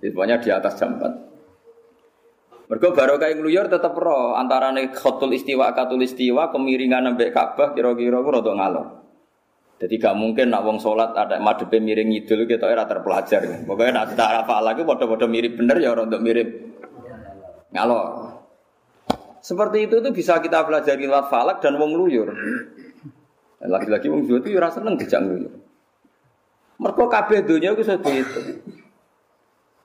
[0.00, 0.08] ya.
[0.08, 1.30] Pokoknya di atas jam 4.
[2.70, 8.30] Mergo barokah ngluyur tetep ro antarane khotul istiwa katul istiwa kemiringan sampai Ka'bah kira-kira ku
[8.30, 8.86] rada ngalor.
[9.82, 13.66] Jadi gak mungkin nak wong sholat ada madepe miring ngidul kita ora terpelajar.
[13.66, 16.48] Pokoknya nak kita hafal lagi padha-padha mirip bener ya ora untuk mirip
[17.74, 18.38] ngalor.
[19.42, 22.28] Seperti itu tuh bisa kita pelajari lewat falak dan wong luyur.
[23.66, 25.52] Lagi-lagi wong luyur itu rasa seneng dijak luyur.
[26.80, 28.40] Mergo kabeh donya iku sedhe itu.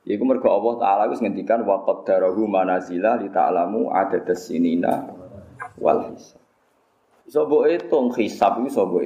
[0.05, 5.03] Iku mergo Allah taala wis ngendikan wa qaddarahu manazila li ta'lamu adadas sinina
[5.75, 6.39] wal hisab.
[7.25, 9.03] Iso mbok hitung hisab iso mbok.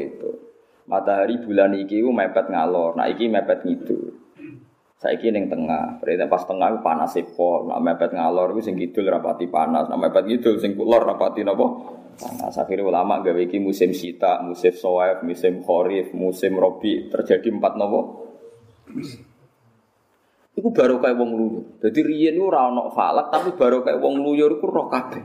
[0.86, 4.10] Matahari bulan iki ku mepet ngalor, nah iki mepet ngidul.
[5.00, 9.08] Saiki ning tengah, berarti pas tengah ku panas sepo, nak mepet ngalor ku sing kidul
[9.08, 11.66] rapati panas, nak mepet ngidul sing kulor rapati napa?
[12.20, 12.60] Panas.
[12.60, 18.00] Akhirnya ulama gawe iki musim sita, musim soif, musim kharif, musim robi, terjadi empat napa?
[20.60, 21.66] Iku baru kayak wong luyur.
[21.80, 25.24] Jadi riyen ora ono falak, tapi baru kayak wong luyur iku roh kabeh.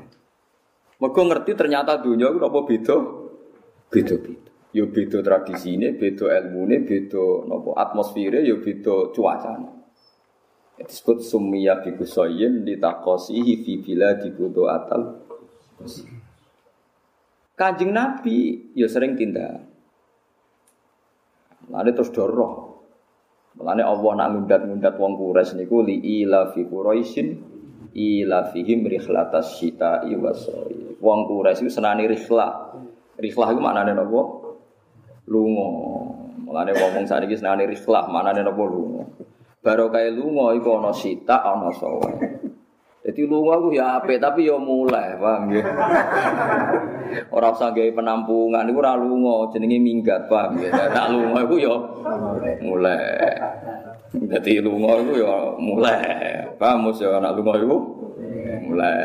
[1.03, 2.97] Mergo ngerti ternyata dunia iku apa beda?
[3.91, 4.51] Beda-beda.
[4.71, 9.71] Yo beda tradisine, beda ilmune, beda napa atmosfere, yo beda cuacane.
[10.75, 15.23] Disebut summiya bi kusayin litaqasihi fi biladi kudu atal.
[17.55, 19.63] Kanjeng Nabi ya sering tindak.
[21.71, 22.83] Lalu terus doroh.
[23.55, 27.29] Mulane Allah nak ngundat-ngundat wong Quraisy niku li ila fi Quraisyin
[27.95, 30.99] ila fihim rihlatas syita'i wasoi.
[30.99, 32.75] Wong Quraisy iku senani rihlah.
[33.15, 34.23] Rihlah iku maknane napa?
[35.31, 35.71] Lunga.
[36.43, 39.07] Mulane wong sakniki senani rihlah, maknane napa lunga.
[39.63, 42.11] Barokah lunga iku ana sita ana sawa.
[43.05, 45.61] Jadi lunga ku ya apik tapi ya mulai, paham nggih.
[47.37, 50.73] Ora usah gawe penampungan iku ora lunga, jenenge minggat, paham nggih.
[50.73, 51.77] Nak lunga iku ya
[52.65, 53.29] mulai.
[54.09, 56.01] Dadi lunga iku ya mulai.
[56.57, 57.77] Paham mos ya nak lunga iku
[58.73, 58.97] mulai.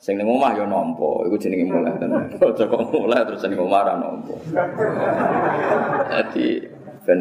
[0.00, 2.32] Sing ning omah ya nampa, iku jenenge mulai tenan.
[2.40, 4.34] Aja kok mulai terus ning omah ora nampa.
[6.08, 6.64] Dadi
[7.04, 7.20] ben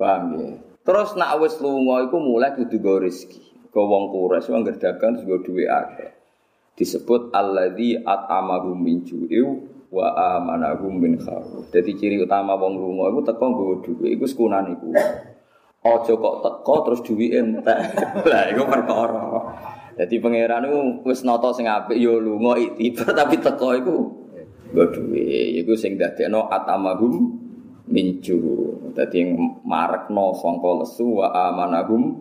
[0.00, 0.52] paham nggih.
[0.88, 3.49] Terus nak wis lunga iku mulai kudu go rezeki.
[3.70, 6.10] Ke wong Quraisy wong dagang terus go duwe akeh.
[6.74, 9.46] Disebut alladzi at'amahum min ju'in
[9.90, 11.70] wa amanahum min khauf.
[11.70, 14.88] Dadi ciri utama wong lunga iku teko nggawa dhuwit iku sekunane iku.
[15.80, 17.78] Aja kok teko terus duwe entek.
[18.30, 19.26] Lah iku perkara.
[19.98, 23.96] Dadi pangeran iku wis nata sing apik ya lunga iktibar tapi teko iku
[24.70, 25.62] nggo dhuwit.
[25.66, 27.14] Iku sing dadekno at'amahum
[27.90, 28.94] min ju'.
[28.94, 29.30] Dadi
[29.66, 32.18] marekno sangka lesu wa amanahum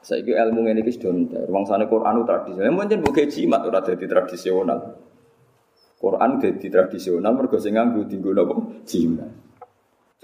[0.00, 1.44] Saiki ilmu ngene iki sudah entar.
[1.52, 2.72] Wangsane Quran tradisional.
[2.72, 4.80] Mungkin bukan jimat ora dadi tradisional.
[6.00, 8.56] Quran dadi tradisional mergo sing nganggo dienggo napa?
[8.88, 9.30] Jimat.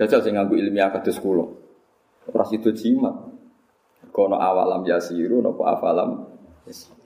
[0.01, 1.45] Jajal sing nganggo ilmiah kados kula.
[2.33, 3.37] Ora sido jimat.
[4.09, 6.25] Kono awalam yasiru napa afalam
[6.65, 6.97] yasiru.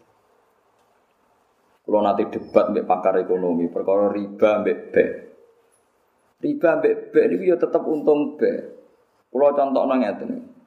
[1.83, 4.97] Kulo nanti debat mbek pakar ekonomi perkara riba mbek B.
[6.39, 8.47] Riba mbek B niku ya tetep untung B.
[9.27, 10.60] Kulo contohno ngeten.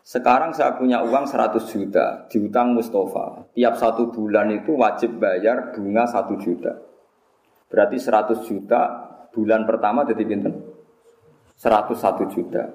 [0.00, 3.44] Sekarang saya punya uang 100 juta diutang Mustafa.
[3.52, 6.72] Tiap satu bulan itu wajib bayar bunga 1 juta.
[7.68, 8.80] Berarti 100 juta
[9.30, 10.56] bulan pertama jadi pinten?
[11.60, 12.72] 101 juta.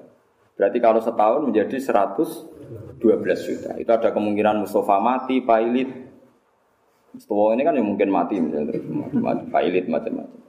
[0.56, 3.02] Berarti kalau setahun menjadi 112
[3.44, 3.70] juta.
[3.76, 5.90] Itu ada kemungkinan Mustafa mati, pailit.
[7.12, 8.72] Mustafa ini kan yang mungkin mati misalnya
[9.50, 10.40] pailit macam-macam.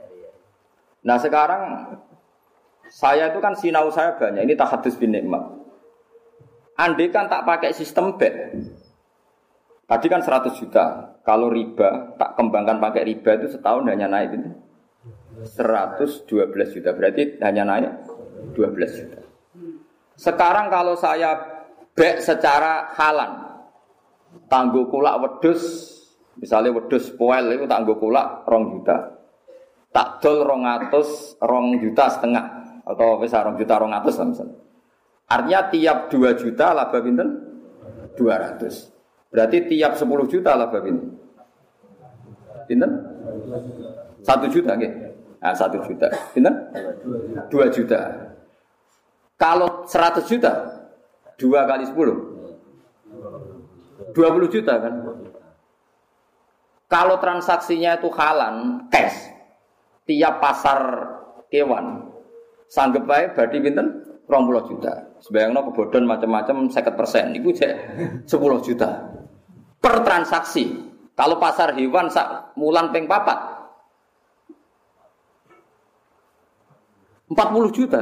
[1.04, 1.62] Nah sekarang
[2.88, 4.46] saya itu kan sinau saya banyak.
[4.46, 5.57] Ini tahadus bin nikmat.
[6.78, 8.54] Andai kan tak pakai sistem bet,
[9.90, 10.86] tadi kan 100 juta.
[11.26, 14.50] Kalau riba, tak kembangkan pakai riba itu setahun hanya naik itu
[15.58, 16.94] 112 juta.
[16.94, 17.92] Berarti hanya naik
[18.54, 19.20] 12 juta.
[20.14, 21.34] Sekarang kalau saya
[21.98, 23.58] bek secara halan,
[24.46, 25.62] tangguh kulak wedus,
[26.38, 29.18] misalnya wedus poel itu tangguh kulak rong juta,
[29.90, 32.46] tak dol rong atus rong juta setengah
[32.86, 34.67] atau bisa rong juta rong atus lah misalnya.
[35.28, 37.30] Artinya tiap dua juta laba pinten
[38.16, 38.88] dua ratus.
[39.28, 41.20] Berarti tiap sepuluh juta laba pinten.
[42.68, 42.92] Pinten?
[44.24, 44.96] Satu juta, gitu.
[45.40, 46.08] Nah, satu juta.
[46.36, 46.56] Pinten?
[47.48, 48.28] Dua juta.
[49.38, 50.52] Kalau seratus juta,
[51.38, 52.18] dua kali sepuluh,
[54.12, 54.94] dua puluh juta kan?
[56.88, 59.30] Kalau transaksinya itu halan, cash,
[60.08, 60.80] tiap pasar
[61.52, 62.10] kewan,
[62.72, 63.88] sanggup baik berarti pinten?
[64.28, 65.07] puluh juta.
[65.18, 67.74] Sebayangno kebodon macam-macam seket persen, itu cek
[68.30, 69.18] sepuluh juta
[69.82, 70.86] per transaksi.
[71.18, 73.58] Kalau pasar hewan sak mulan peng papat,
[77.34, 78.02] 40 juta.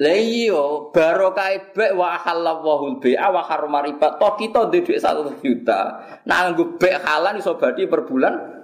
[0.00, 0.64] Lah iya,
[0.96, 4.16] barokah bek wa halallahu bai'a wa harrama riba.
[4.16, 5.80] Toh kita duwe 1 juta.
[6.24, 8.59] Nah bek halal iso berarti per bulan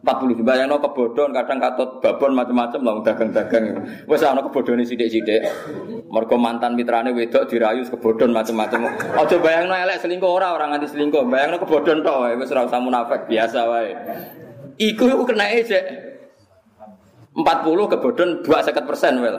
[0.00, 0.46] 40 juta.
[0.48, 3.64] Bayangno kebodhon kadang katut babon macam-macam lah dagang-dagang.
[4.08, 5.44] Wis ana kebodhone sithik-sithik.
[6.08, 8.88] Mergo mantan mitrane wedok dirayu kebodhon macam-macam.
[9.20, 11.28] Aja bayangno elek selingkuh ora orang nganti selingkuh.
[11.28, 13.92] Bayangno kebodhon tok wae wis ora usah munafik biasa wae.
[14.80, 16.08] Iku kena ejek.
[17.30, 19.38] 40 kebodon 2 persen well.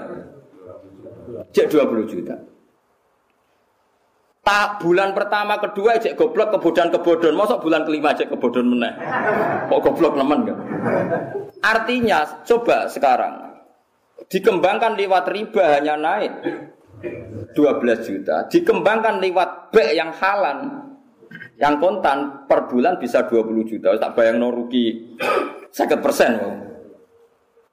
[1.51, 2.35] Cek 20 juta.
[4.41, 8.89] Tak bulan pertama kedua cek goblok kebodohan kebodon, masa bulan kelima cek kebodon meneh.
[9.69, 10.57] Kok goblok nemen kan?
[11.61, 13.53] Artinya coba sekarang
[14.33, 16.33] dikembangkan lewat riba hanya naik
[17.53, 20.89] 12 juta, dikembangkan lewat B yang halan
[21.61, 23.93] yang kontan per bulan bisa 20 juta.
[23.93, 25.21] Tak bayang no rugi
[25.69, 26.33] 50 persen.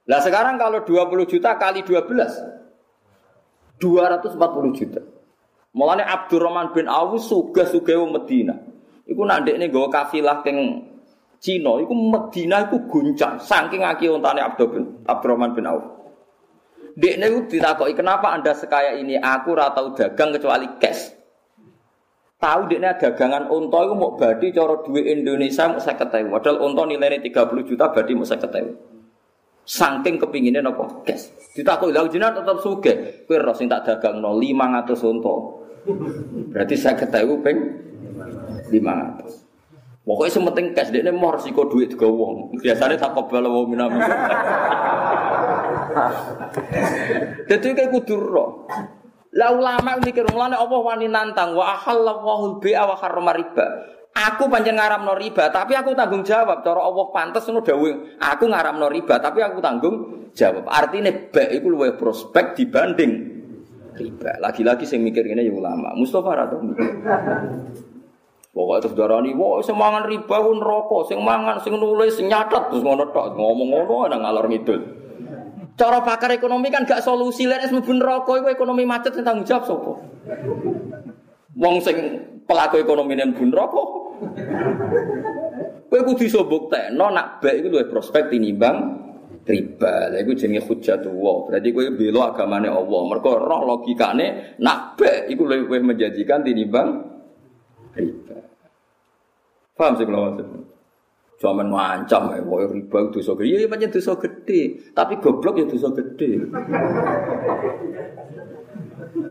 [0.05, 4.37] Nah sekarang kalau 20 juta kali 12 240
[4.77, 5.01] juta.
[5.69, 8.57] Mulanya Abdurrahman bin Auf suga suga Medina.
[9.05, 10.89] Iku nak ini gue kafilah keng
[11.39, 15.99] Cina, iku Medina iku guncang saking aki ontane Abdurrahman bin Auf.
[16.99, 19.15] Dekne itu ditakoki kenapa anda sekaya ini?
[19.15, 21.15] Aku ratau dagang kecuali cash.
[22.39, 26.31] Tahu dekne dagangan unta itu mau badi coro duit Indonesia mau saya ketahui.
[26.31, 28.75] Padahal unta nilainya 30 juta badi mau saya ketahui.
[29.63, 31.53] Saking kepinginnya nopo kes.
[31.55, 33.23] Ditakut lha jenengan tetap suge.
[33.27, 35.35] Kowe ro sing tak dagangno 500 unta.
[36.51, 37.59] Berarti saya ketahui peng
[38.71, 39.49] 500.
[40.09, 42.57] Pokoknya sementing cash dia mau resiko duit juga wong.
[42.57, 43.93] Biasanya tak kobal wong minam.
[47.45, 48.65] Jadi kayak kudu roh.
[49.37, 53.65] Lah ulama mikir mulane Allah wani nantang wa ahallallahu al-bai'a wa harrama riba.
[54.09, 56.65] Aku pancen ngaramno riba, tapi aku tanggung jawab.
[56.65, 58.17] Cara Allah pantes ngono dawuh.
[58.17, 59.95] Aku ngaramno riba, tapi aku tanggung
[60.33, 60.65] jawab.
[60.65, 63.38] Artinya baik itu luwih prospek dibanding
[63.95, 64.37] riba.
[64.43, 65.95] Lagi-lagi sing mikir ini ya ulama.
[65.95, 66.89] Mustafa ra mikir.
[68.49, 72.73] Pokoknya terus darani, wah sing mangan riba ku neraka, sing mangan sing nulis sing nyatet
[72.73, 74.81] terus ngono tok, ngomong ngono nang ngalor ngidul.
[75.79, 79.63] Cara pakar ekonomi kan gak solusi lek mlebu neraka iku ekonomi macet sing tanggung jawab
[79.63, 79.93] sapa?
[81.55, 81.97] Wong sing
[82.43, 83.87] pelaku ekonomi ning bun rokok.
[85.89, 89.08] Kowe kudu iso buktekno nak baik luwih prospek tinimbang
[89.49, 90.13] riba.
[90.13, 91.49] Lha iku jenenge hujjatullah.
[91.49, 93.01] Berarti kowe bela agamane Allah.
[93.09, 96.89] Mergo roh logikane nak baik iku luwih menjanjikan tinimbang
[97.97, 98.37] riba.
[99.73, 100.47] Paham sih kalau maksud?
[101.39, 103.63] Cuma ngancam ya, wah riba dosa gede.
[103.63, 104.91] Iya, banyak dosa gede.
[104.91, 106.51] Tapi goblok ya dosa gede.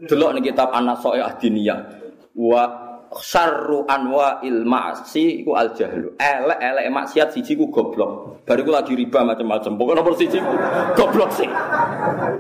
[0.08, 2.00] Delok nih kitab Anas Soe Adiniyah.
[2.32, 6.12] Wa syarru anwa il ma'si iku al jahlu.
[6.20, 8.44] Elek elek maksiat siji ku goblok.
[8.44, 9.72] Bariku lagi riba macam-macam.
[9.80, 10.54] Pokoknya nomor siji ku
[10.92, 11.48] goblok sih.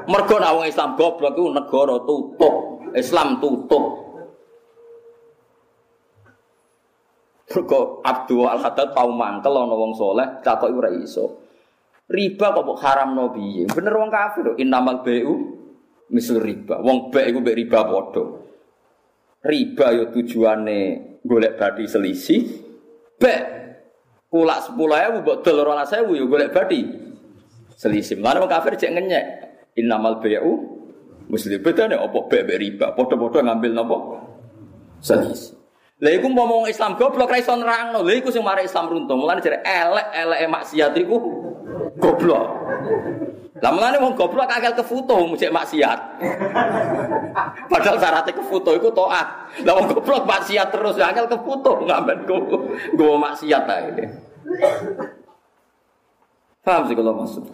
[0.08, 2.54] Mergo wong Islam goblok iku negara tutup.
[2.92, 3.84] Islam tutup.
[7.48, 11.48] Mergo Abdul Al Haddad tau mangkel ana wong saleh takoki ora iso.
[12.08, 13.68] Riba kok haram no piye?
[13.68, 15.32] Bener wong kafir innamal bai'u
[16.12, 16.80] misal riba.
[16.80, 18.47] Wong baik iku mbek riba padha
[19.48, 20.80] riba yo tujuane
[21.24, 22.44] golek badi selisih
[23.16, 23.40] bek
[24.28, 26.84] kulak sepuluh ewu buat telur orang sewu yo golek badi
[27.80, 29.24] selisih mana mau kafir cek ngenyek.
[29.78, 30.76] Innamal bayu
[31.30, 32.86] muslim nih opo bek bek riba?
[32.92, 33.96] Podo-podo ngambil nopo
[35.00, 35.58] selisih
[35.98, 38.06] Lha iku ngomong Islam goblok ra iso nerangno.
[38.06, 39.18] Lha iku sing mari Islam runtuh.
[39.18, 41.16] Mulane jare elek-eleke maksiat iku
[41.98, 42.46] goblok.
[43.58, 45.98] Lah mulane wong goblok akal kefoto mujek maksiat.
[47.66, 49.26] Padahal syaratnya kefoto iku taat.
[49.66, 52.36] Lah wong goblok maksiat terus akal kefoto ngamen go
[52.94, 54.04] go maksiat ae.
[56.62, 57.44] Paham sih kalau maksud?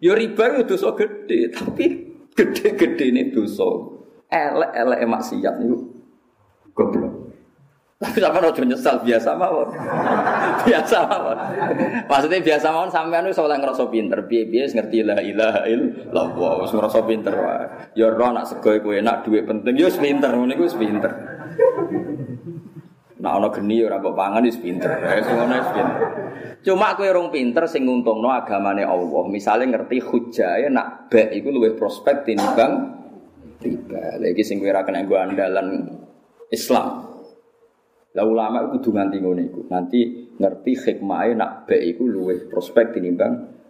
[0.00, 1.86] Ya riba itu dosa gede, tapi
[2.32, 3.68] gede-gede ini dosa.
[4.32, 5.76] Elek-elek maksiat niku
[6.72, 7.19] goblok.
[8.00, 9.76] Tapi sama rojo nyesal biasa mawon.
[10.64, 11.38] biasa mawon.
[12.08, 17.04] Maksudnya biasa mawon sampean wis oleh ngrasa pinter, piye-piye ngerti la ilaha illallah, wis ngrasa
[17.04, 17.92] pinter wae.
[17.92, 21.12] Ya ora nak sego iku enak, duit penting, ya wis pinter, ngene iku pinter.
[23.20, 24.88] Nah ana geni ora kok pangan wis pinter.
[24.96, 25.98] Wis ngono wis pinter.
[26.64, 29.28] Cuma kowe rong pinter sing nguntungno agamane Allah.
[29.28, 32.96] Misale ngerti hujae nak bek iku luwih prospek tinimbang
[33.60, 34.16] riba.
[34.16, 36.00] Lagi sing kowe ora kena andalan
[36.48, 37.09] Islam.
[38.10, 39.60] Lah ulama itu kudu nganti ngono iku.
[39.70, 40.00] Nanti
[40.34, 43.60] ngerti hikmahe nak baik iku luwih prospek tinimbang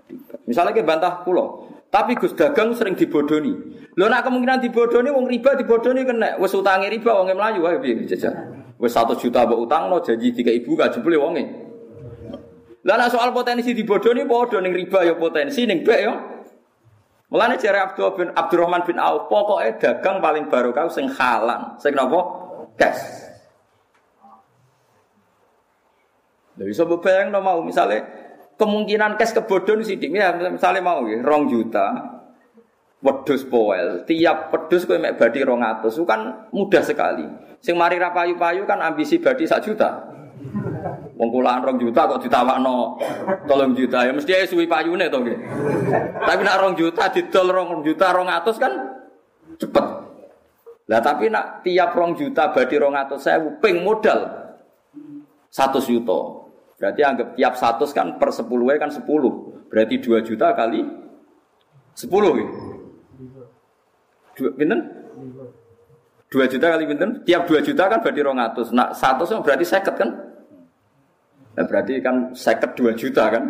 [0.47, 3.55] Misalnya ke bantah pulau, tapi Gus dagang sering dibodoni.
[3.95, 6.39] Lo nak kemungkinan dibodoni, wong riba dibodoni kena.
[6.39, 8.35] Wes utangi riba, wong melayu ayo biar jajal.
[8.81, 11.45] Wes satu juta mbok utang lo janji tiga ibu gak jebule wonge.
[12.81, 16.15] Lah nak soal potensi dibodoni ning riba ya potensi ning bek ya.
[17.31, 22.19] Mulane jare Abdul bin Abdurrahman bin Auf, pokoknya dagang paling barokah sing halan, sing napa?
[22.75, 23.30] Cash.
[26.61, 27.65] Lha bisa bayang no mau?
[27.65, 28.05] Misalnya
[28.61, 31.89] kemungkinan cash kebodon sidik ya misalnya mau ya rong juta
[33.01, 34.05] wedus poel.
[34.05, 37.25] Tiap wedus kowe mek badi rong atus itu kan mudah sekali.
[37.65, 40.05] Sing mari ra payu-payu kan ambisi badi sak juta.
[41.17, 43.01] Wong kulaan rong juta kok ditawakno
[43.49, 44.05] tolong juta.
[44.05, 45.39] Ya mesti suwi payune to nggih.
[46.21, 48.73] Tapi nak rong juta didol rong juta rong atus kan
[49.57, 49.87] cepet.
[50.93, 54.29] Lah tapi nak tiap rong juta badi rong atus saya ping modal
[55.49, 56.40] satu juta
[56.81, 59.61] Berarti anggap tiap satu kan per sepuluh kan sepuluh.
[59.69, 60.81] Berarti dua juta kali
[61.93, 62.41] sepuluh.
[62.41, 62.47] Ya?
[64.41, 64.81] Dua, binten?
[66.33, 67.21] Dua juta kali binten?
[67.29, 68.73] Tiap dua juta kan berarti rongatus.
[68.73, 70.09] Nah satu berarti seket kan?
[71.51, 73.45] Nah, berarti kan seket dua juta kan?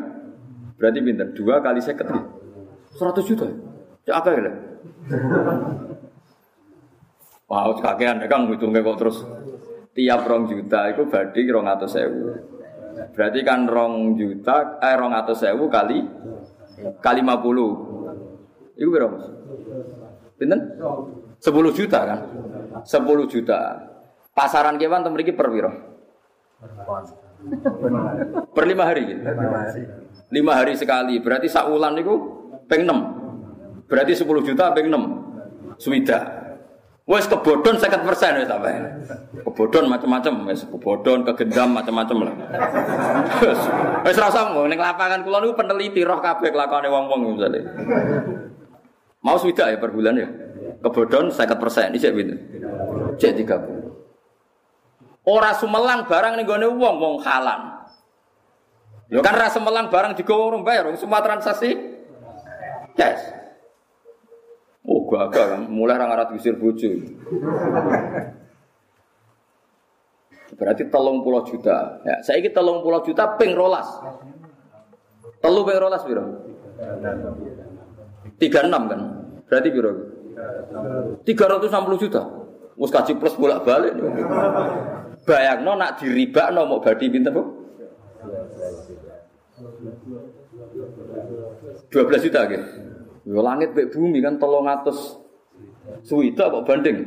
[0.74, 1.30] Berarti binten?
[1.30, 2.10] Dua kali seket.
[2.98, 3.46] Seratus juta.
[4.10, 4.50] Ya apa ya?
[7.46, 9.22] Wow, kakean ya kan ngitungnya kok terus
[9.94, 12.34] tiap rong juta itu berarti rong atau sewu.
[13.00, 16.04] Berarti kan rong juta, eh rong atau sewu kali
[17.00, 17.70] kali lima puluh.
[18.76, 19.16] Iku berapa?
[20.40, 20.80] Pinten?
[21.36, 22.20] Sepuluh juta kan?
[22.84, 23.76] Sepuluh juta.
[24.32, 25.72] Pasaran kewan temen iki per piro?
[28.56, 29.20] Per lima hari gitu.
[30.32, 31.20] Lima hari sekali.
[31.20, 32.14] Berarti sakulan itu
[32.68, 32.98] peng enam.
[33.84, 35.28] Berarti sepuluh juta peng enam.
[35.76, 36.39] Swida.
[37.10, 38.80] Wes kebodon sekat persen wes apa ya?
[39.42, 42.34] Kebodon macam-macam, wes kebodon, kegendam macam-macam lah.
[44.06, 47.66] Wes rasa mau neng lapangan kulon itu peneliti roh kabeh kelakuan wong-wong misalnya.
[49.26, 50.30] Mau swida ya per bulan ya?
[50.86, 52.34] Kebodon sekat persen, ini gitu.
[53.18, 53.90] Cek tiga puluh.
[55.26, 57.90] Orang sumelang barang nih gue wong wong halan.
[59.10, 61.74] Lo kan rasa melang barang di orang bayar, semua transaksi.
[62.94, 63.39] Yes.
[65.10, 66.86] Gagal kan, mulai orang Arab usir bojo.
[70.54, 71.98] Berarti telung pulau juta.
[72.06, 73.90] Ya, saya ini telung pulau juta ping rolas.
[75.42, 76.24] Telu ping rolas biro.
[78.38, 79.00] Tiga enam kan.
[79.50, 79.90] Berarti biro.
[81.26, 82.22] Tiga ratus enam puluh juta.
[82.78, 83.98] Mus kaji plus bolak balik.
[85.26, 87.42] Bayang no nak diriba no mau badi pinter bu.
[91.90, 92.89] Dua belas juta gitu.
[93.30, 95.14] Yo langit bek bumi kan tolong atas
[96.02, 96.98] suwita kok banding.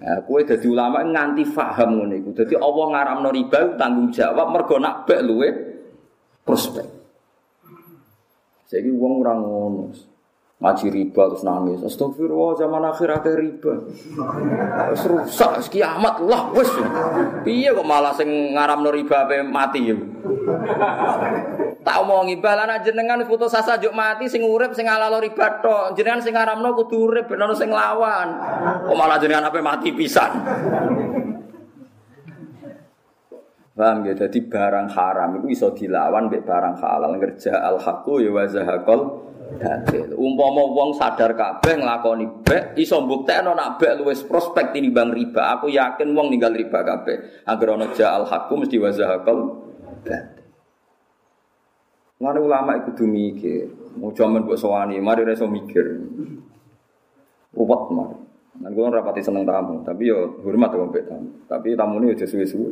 [0.00, 2.32] Ya, kue jadi ulama nganti faham ngono iku.
[2.32, 5.48] Dadi Allah ngaramno riba tanggung jawab mergo nak bek luwe
[6.40, 6.88] prospek.
[8.68, 9.92] Saiki wong ora ngono.
[10.64, 11.80] Ngaji riba terus nangis.
[11.84, 13.74] Astagfirullah zaman akhir akhir riba.
[14.96, 16.72] Wis rusak kiamat lah wis.
[17.44, 19.96] Piye kok malah sing ngaramno riba ape mati ya.
[21.84, 25.92] Tak omongi balan jenengan putus asa juk mati sing urip sing alalo riba tok.
[25.92, 28.40] Jenengan sing ngaramno kudu urip ben sing lawan.
[28.88, 30.32] Kok malah jenengan apa mati pisan.
[33.74, 38.30] Paham ya, jadi barang haram itu bisa dilawan mbek barang halal ngerja al haqqu ya
[38.30, 39.00] wa zahaqal.
[40.14, 45.58] Umpama wong sadar kabeh nglakoni bek iso mbuktekno nak bek luwes prospek tinimbang riba.
[45.58, 47.44] Aku yakin wong ninggal riba kabeh.
[47.44, 49.38] Angger ana ja al haqqu mesti wa zahaqal.
[52.24, 53.68] Mana ulama itu tuh mikir,
[54.00, 55.84] mau jaman buat sewani, mari reso mikir,
[57.52, 58.16] ruwet mari.
[58.64, 61.28] Nah, gue rapati seneng tamu, tapi yo hormat sama tamu.
[61.44, 62.70] Tapi tamu ini udah suwe-suwe.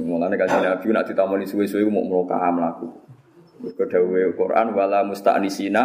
[0.00, 2.88] Mulane kasih nabi nak ditamoni suwe-suwe mau merokam laku.
[3.60, 5.82] Kedawe Quran wala musta'nisina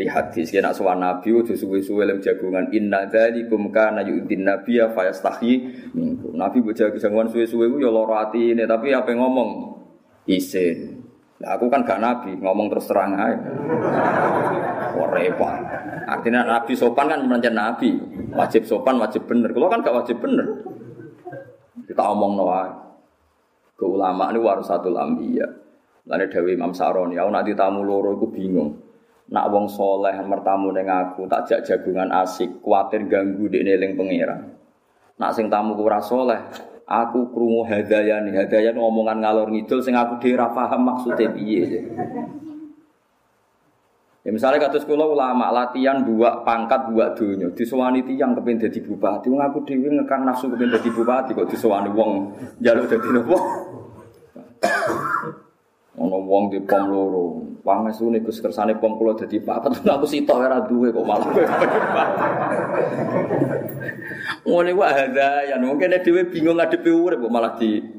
[0.00, 0.48] li hadis.
[0.48, 5.52] Kena sowan nabi udah suwe-suwe lem jagungan inna dzalikum kana yu'din nabiyya fayastahi
[5.92, 6.34] minkum.
[6.34, 9.76] Nabi mbok jagungan suwe-suwe yo lara atine, tapi apa ngomong
[10.24, 11.04] isin.
[11.38, 13.38] Nah, aku kan gak nabi, ngomong terus terang aja.
[14.98, 15.54] Wah repot.
[16.10, 17.90] Artinya nabi sopan kan mencari nabi.
[18.34, 19.54] Wajib sopan, wajib bener.
[19.54, 20.66] Kalau kan gak wajib bener.
[21.86, 22.66] Kita omong noa.
[23.78, 25.46] Ke ulama ini satu lambi ya.
[26.08, 28.74] Lalu Dewi Imam Saroni, aku nanti tamu loro, aku bingung.
[29.28, 34.56] Nak wong soleh mertamu neng aku tak jak jagungan asik, kuatir ganggu di neling pangeran.
[35.20, 36.40] Nak sing tamu kurang soleh,
[36.88, 38.32] aku krungu hadaya nih.
[38.32, 41.84] Hadaya omongan ngalor ngidul sing aku dhewe paham maksudnya piye.
[44.26, 49.28] Ya misalnya kata sekolah ulama latihan dua pangkat dua dunia disewani tiang kepen jadi bupati.
[49.28, 52.32] Wong aku dhewe ngekang nafsu kepen jadi bupati kok disewani wong.
[52.60, 53.36] Jaluk jadi nopo
[55.98, 57.24] Ono wong di pom loro.
[57.66, 59.82] Pangestu niku kersane pom kula dadi papat.
[59.98, 61.28] Aku sitok ora duwe kok malah.
[64.48, 67.98] Ngene wae ada ya mungkin dhewe bingung ngadepi urip kok malah di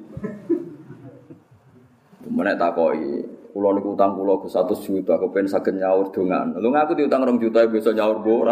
[2.29, 3.25] Menek takoki,
[3.59, 6.55] kula niku utang kula ke 100 juta, aku pengen saged nyaur dongan.
[6.55, 8.47] Lu ngaku diutang 2 juta besok nyaur bo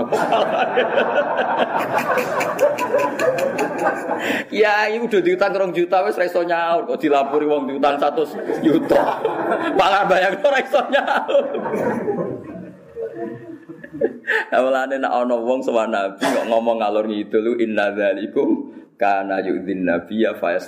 [4.52, 8.60] Ya, iku udah diutang 2 juta wis ra iso nyaur kok dilapori wong diutang 100
[8.60, 9.24] juta.
[9.80, 11.44] Malah bayang ora iso nyaur.
[14.56, 20.60] Awalane nek ana wong sowan Nabi ngomong ngalor ngidul inna dzalikum kana yudzin nabiyya fa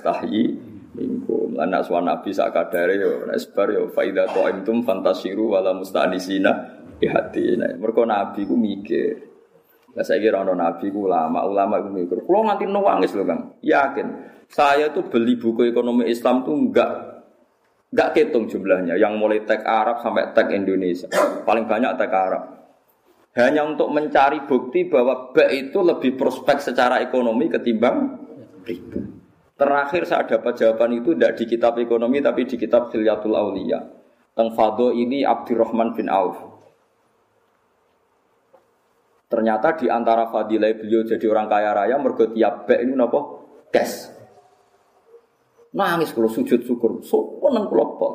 [0.99, 1.55] minkum.
[1.55, 6.51] Lan aswa Nabi sak kadare yo nek sebar yo fa idza ta'imtum fantasiru wala mustanisina
[6.99, 7.55] di hati.
[7.79, 9.29] Mergo Nabi ku mikir.
[9.95, 12.21] Lah saya kira ono nabi ku ulama, ulama ku mikir.
[12.21, 13.57] Kulo nganti nangis lho Kang.
[13.63, 14.07] Yakin.
[14.49, 16.91] Saya tuh beli buku ekonomi Islam tuh enggak
[17.89, 18.99] enggak ketung jumlahnya.
[18.99, 21.09] Yang mulai tag Arab sampai tag Indonesia.
[21.41, 22.43] Paling banyak tag Arab.
[23.37, 28.27] Hanya untuk mencari bukti bahwa B itu lebih prospek secara ekonomi ketimbang.
[29.59, 33.83] Terakhir saya dapat jawaban itu tidak di kitab ekonomi tapi di kitab Khilyatul Aulia.
[34.31, 36.39] Teng Fado ini Abdurrahman bin Auf.
[39.27, 43.19] Ternyata di antara fadilah beliau jadi orang kaya raya mergo tiap bek ini napa?
[43.69, 44.15] Cash.
[45.75, 48.13] Nangis kalau sujud syukur, sopan kula kok.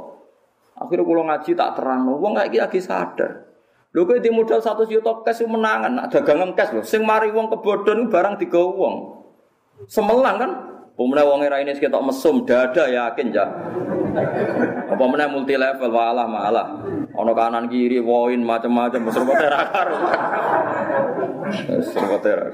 [0.74, 3.46] Akhirnya kalau ngaji tak terang, wong kayak lagi sadar.
[3.94, 6.82] Lho kowe di modal 100 juta cash menangan, nak dagangan cash lho.
[6.82, 8.94] Sing mari wong kebodhon barang digawa wong.
[9.86, 10.50] Semelang kan?
[10.94, 13.50] Pemenang wong era ini sekitar mesum, dada yakin ya.
[14.94, 16.86] Apa meneh multi level walah malah.
[17.18, 20.18] Ono kanan kiri woin macam-macam serba ra karuan.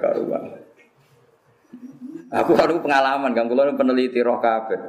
[0.00, 0.44] Karuan.
[2.32, 4.80] Aku ada pengalaman kan kula peneliti roh kabeh.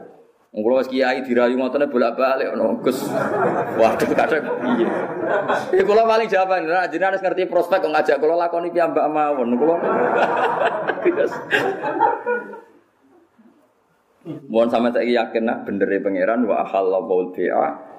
[0.56, 3.04] Wong kula kiai dirayu ngotone bolak-balik ono Gus.
[3.76, 4.88] Waduh kadang piye.
[5.76, 9.60] Ya paling jawaban, nah, jenengan harus ngerti prospek kok ngajak kula lakoni piyambak mawon.
[9.60, 9.76] Kula
[14.22, 17.92] Mohon sama saya yakin nah bener pangeran wa halallahu bi'a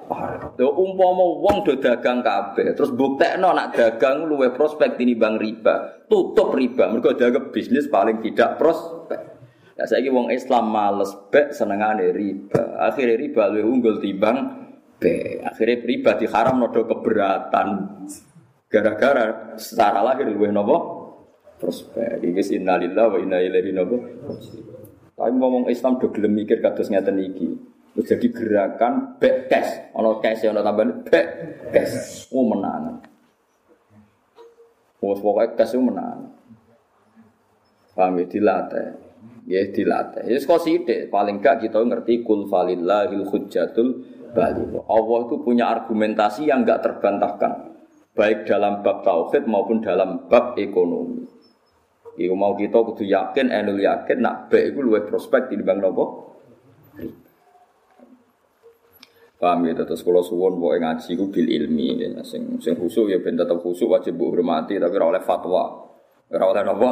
[0.59, 6.05] Lho umpama wong do dagang kabeh, terus buktekno nak dagang luwe prospek bang riba.
[6.11, 9.21] Tutup riba, mergo dagang bisnis paling tidak prospek.
[9.73, 12.77] Ya saiki wong Islam males bek senengane riba.
[12.83, 14.37] Akhirnya riba luwe unggul timbang
[14.99, 15.41] be.
[15.41, 17.67] Akhirnya riba diharam nodo keberatan.
[18.69, 20.77] Gara-gara secara lahir luwe nopo
[21.57, 22.21] prospek.
[22.21, 23.97] Iki innalillahi wa inna ilaihi nopo.
[25.13, 27.49] Tapi ngomong Islam do gelem mikir kados ngeten iki.
[27.93, 31.27] Terus jadi gerakan back cash, ono cash ono tambahan back
[31.69, 32.25] cash.
[32.33, 32.97] Oh menang.
[35.05, 36.33] Oh pokoknya cash menang.
[37.93, 38.87] Paham ya dilatih.
[39.45, 40.25] Ya dilatih.
[40.25, 44.01] Ya kok sithik paling gak kita ngerti kul falillahil hujjatul
[44.33, 44.65] bali.
[44.89, 47.77] Allah itu punya argumentasi yang enggak terbantahkan.
[48.17, 51.25] Baik dalam bab tauhid maupun dalam bab ekonomi.
[52.13, 56.05] Iku mau kita kudu yakin, enul yakin, nak baik itu luwih prospek di bang nopo.
[59.41, 62.21] Paham ya, terus kalau suwon boleh ngaji ku bil ilmi, ya.
[62.23, 65.89] sing sing khusuk ya ben tetap khusuk wajib bu hormati, tapi oleh fatwa,
[66.29, 66.91] oleh apa?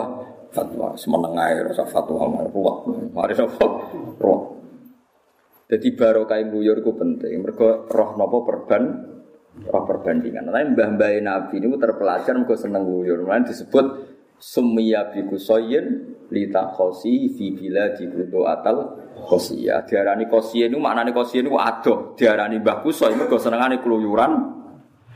[0.52, 3.66] Fatwa, semenengai rasa fatwa marwah, mari apa?
[4.20, 4.42] Roh.
[5.72, 8.84] Jadi barokah buyur ku penting, mereka roh nopo perban,
[9.72, 10.52] roh perbandingan.
[10.52, 14.11] Nah, mbah-mbah Nabi ini terpelajar mereka seneng buyur, mulai disebut
[14.42, 18.10] summiya bi kusoyin lita khosi fi bila di
[18.50, 23.78] atal Kosia, diarani kosia ini maknanya kosia ini adoh, diarani mbah kuso ini kau senengane
[23.78, 24.34] keluyuran,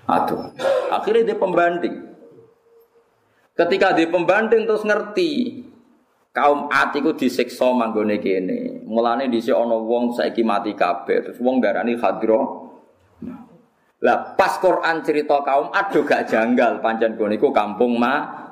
[0.06, 0.54] adoh.
[0.94, 1.96] Akhirnya dia pembanding.
[3.56, 5.64] Ketika dia pembanding terus ngerti
[6.36, 8.86] kaum atiku disiksa manggone kene.
[8.86, 12.70] Mulane dhisik ana wong saiki mati kabeh, terus wong darani hadro.
[14.06, 18.45] Lah pas Quran cerita kaum aduh gak janggal pancen gone iku kampung mati.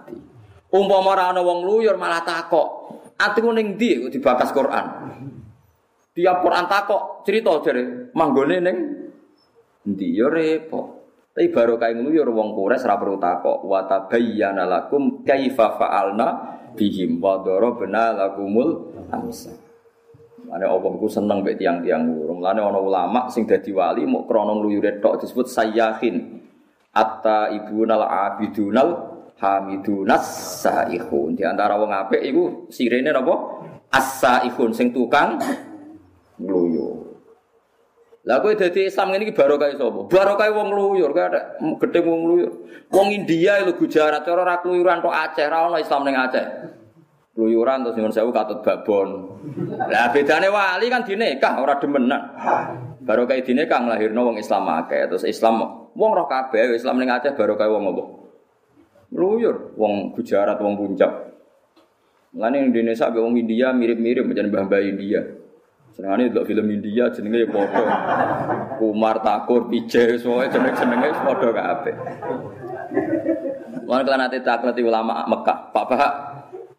[0.73, 2.67] Umpama ora ana wong luyur malah takok.
[3.21, 4.85] Atiku ning ndi dibakas Quran?
[6.17, 8.77] Tiap Quran takok cerita jare manggone ning
[9.83, 11.03] Ndi yo repot.
[11.33, 13.67] Tapi baru kayak ngluyur wong kures ora perlu takok.
[13.67, 16.27] Wa tabayyana lakum kaifa fa'alna
[16.77, 19.57] bihim wa darabna lakumul amsal.
[20.47, 22.37] Mane Allah ku seneng mbek tiang-tiang loro.
[22.37, 26.41] Mulane ana ulama sing dadi wali mau krana ngluyure tok disebut sayyahin.
[26.93, 29.12] Atta ibunal abidunal
[29.43, 30.23] hamidunas
[30.63, 31.35] saihun.
[31.35, 33.35] Di antara wong apik iku sirene napa?
[33.91, 35.37] As-saihun sing tukang
[36.39, 37.13] ngluyur.
[38.23, 40.07] Lah kowe dadi Islam ngene iki barokah sapa?
[40.07, 42.51] Barokah wong ngluyur, kowe ada gedhe wong ngluyur.
[42.87, 46.45] Wong India lho Gujarat cara ra kluyuran tok Aceh, ra ono Islam ning Aceh.
[47.35, 49.09] Kluyuran terus nyuwun sewu katut babon.
[49.91, 52.21] Lah bedane wali kan dinekah ora demenan.
[53.03, 55.59] Barokah dinekah nglahirno wong Islam akeh, terus Islam
[55.91, 58.03] wong roh kabeh Islam ning Aceh barokah wong apa?
[59.13, 61.37] Ngluyur, wong Gujarat, wong Puncak.
[62.33, 65.21] Mulane Indonesia be wong India mirip-mirip macam mbah-mbah India.
[65.93, 67.83] Senengane delok film India jenenge ya padha.
[68.81, 71.95] Kumar Takur, Pijay, semuanya jeneng-jenenge padha kabeh.
[73.85, 76.13] Mulane kalau nanti takleti ulama Mekah, Pak Pak,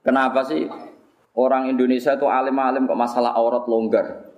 [0.02, 0.66] kenapa sih
[1.38, 4.34] orang Indonesia itu alim-alim kok masalah aurat longgar?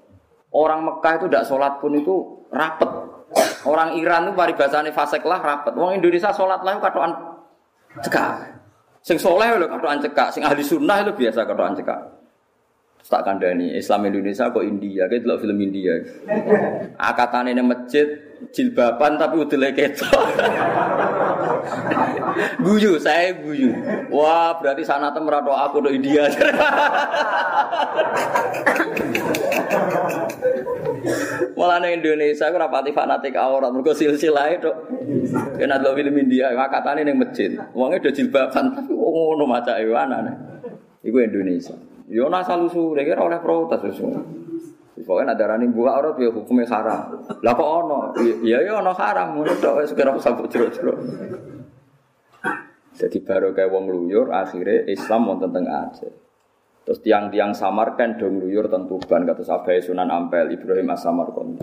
[0.53, 2.93] Orang Mekah itu tidak sholat pun itu rapet.
[3.65, 5.73] Orang Iran itu paribasane fasek lah rapet.
[5.73, 7.36] Orang Indonesia sholat lah katoan
[8.05, 8.57] cekak.
[9.07, 12.16] Sing soleh lho katoan cekak, sing ahli sunnah itu biasa katoan cekak
[13.07, 15.07] tak kandani Islam Indonesia kok India?
[15.07, 15.95] Kayak dulu film India.
[16.99, 18.07] Akatan ini masjid
[18.51, 20.13] jilbaban tapi udah ketok.
[22.61, 23.73] Guyu saya guyu.
[24.13, 26.29] Wah berarti sana tuh aku do India.
[31.57, 33.73] Malah nih Indonesia aku rapati fanatik aurat.
[33.73, 34.69] Mereka silsilah itu
[35.57, 37.57] kena dulu film India akatan ini masjid.
[37.73, 40.37] Uangnya udah jilbaban tapi oh ngono maca iwana nih
[41.07, 41.75] itu Indonesia
[42.07, 44.15] Yo asal usul, oleh protes usul.
[44.97, 47.21] Pokoknya ada rani buka aurat ya hukumnya haram.
[47.45, 48.17] Lah kok ono?
[48.17, 50.97] Iya ya ono haram, ngono tok wis kira sabuk jero-jero.
[52.97, 56.09] Jadi baru kayak wong luyur, akhirnya Islam mau tentang aja.
[56.87, 61.61] Terus tiang-tiang samarkan dong luyur tentu ban kata Sabai Sunan Ampel Ibrahim As-Samarkand.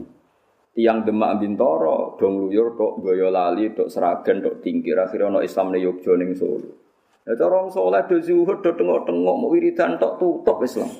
[0.75, 5.79] Tiang Demak Bintoro dong luyur tok Boyolali tok Seragen tok Tingkir akhirnya ono Islam ne
[5.81, 6.82] Yogyakarta ning Solo.
[7.23, 10.91] Ya cara wong saleh do zuhud do tengok-tengok mau wiridan tok tutup Islam.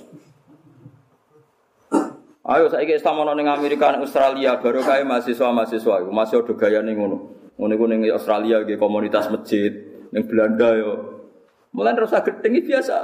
[2.43, 6.79] Ayo saiki Islam ana ning Amerika ning Australia baru kae mahasiswa-mahasiswa iku masih ada gaya
[6.79, 7.17] ning ngono.
[7.59, 9.71] Ngono iku ning Australia ge komunitas masjid,
[10.15, 10.91] ning Belanda yo.
[11.75, 12.95] Mulai terus gedeng biasa.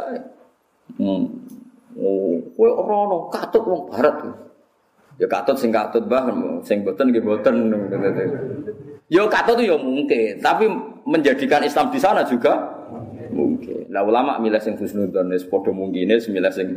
[0.95, 1.24] Hmm.
[1.99, 4.15] Oh, kowe ora ono katut wong barat.
[5.20, 6.24] Ya katut sing katut bah,
[6.63, 7.67] sing boten nggih boten.
[9.11, 10.72] Yo katut yo mungkin, tapi
[11.03, 12.79] menjadikan Islam di sana juga
[13.40, 13.88] mungkin.
[13.88, 16.68] Lah ulama milih sing husnudzon wis padha mungkine milih sing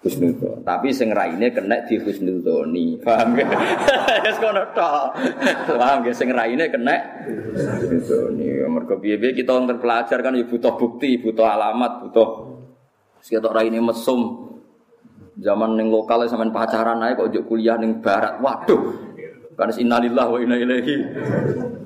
[0.00, 0.64] husnudzon.
[0.64, 2.96] Tapi sing raine kena di husnudzoni.
[3.04, 3.44] Paham ge?
[4.24, 5.16] Wis kono tok.
[5.76, 6.96] Paham ge sing raine kena
[7.60, 8.64] husnudzoni.
[8.64, 12.28] Mergo piye-piye kita terpelajar kan ya butuh bukti, butuh alamat, butuh
[13.20, 14.48] sekitar raine mesum.
[15.40, 18.40] Zaman ning lokal sampean pacaran ae kok kuliah ning barat.
[18.44, 19.09] Waduh,
[19.60, 20.96] karena innalillah wa inna ilaihi.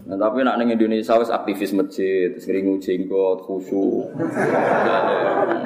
[0.06, 4.14] Nah, tapi nak neng Indonesia wis aktivis masjid, sering jenggot, khusyuk.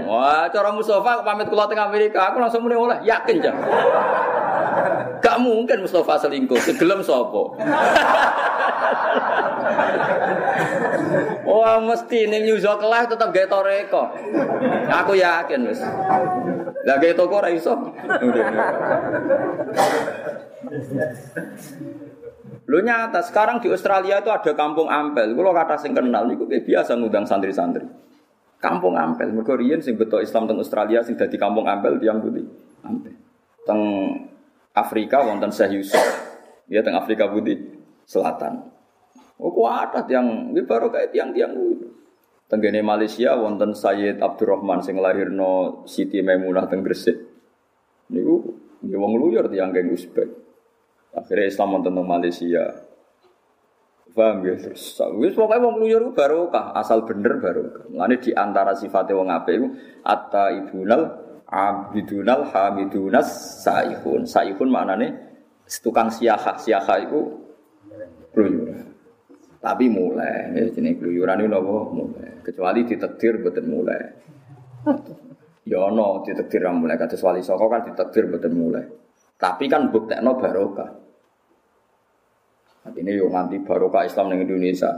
[0.09, 3.53] Wah, cara Mustafa pamit kula teng Amerika, aku langsung muni oleh, yakin jam.
[5.21, 7.43] Gak mungkin Mustafa selingkuh, segelem sapa?
[11.45, 14.17] Wah, mesti ning York lah tetap gawe toreko.
[14.89, 15.85] Aku yakin wis.
[16.89, 17.77] Lah toko ora iso.
[22.69, 25.33] Lu nyata sekarang di Australia itu ada kampung Ampel.
[25.33, 27.87] Kalau kata sing kenal itu biasa ngundang santri-santri.
[28.59, 29.31] Kampung Ampel.
[29.31, 32.45] Mergo sing betul Islam teng Australia sing dadi kampung Ampel tiang putih.
[32.83, 33.15] Ampel.
[33.63, 33.81] Teng
[34.75, 36.03] Afrika wonten Syekh Yusuf.
[36.69, 38.69] Ya teng Afrika Putih Selatan.
[39.39, 41.55] Oh kuat yang ini baru kayak tiang-tiang.
[42.49, 47.17] Tenggene Malaysia wonten Sayyid Abdurrahman sing lahirno Siti Maimunah teng Gresik.
[48.09, 48.57] Niku
[48.89, 50.48] ya wong luyur tiang geng Uzbek.
[51.15, 52.65] Akhirnya Islam tentang Malaysia.
[54.19, 54.59] Paham ya?
[54.59, 57.87] Terus wis pokoke wong kluyur barokah, asal bener barokah.
[57.87, 59.69] Mulane di antara sifatnya wong apik iku
[60.03, 61.03] atta ibunal
[61.47, 64.27] abidunal hamidunas saihun.
[64.27, 65.15] Saihun maknane
[65.79, 67.21] tukang siaha, siaha iku
[68.35, 68.75] kluyur.
[69.59, 72.43] Tapi mulai, ya jenenge kluyuran itu nopo mulai.
[72.47, 74.03] Kecuali ditakdir boten mulai.
[75.67, 78.87] Ya ono ditakdir mulai wali saka kan ditakdir boten mulai.
[79.39, 80.91] Tapi kan buktekno barokah.
[82.87, 84.91] Ini yo nganti barokah Islam di Indonesia.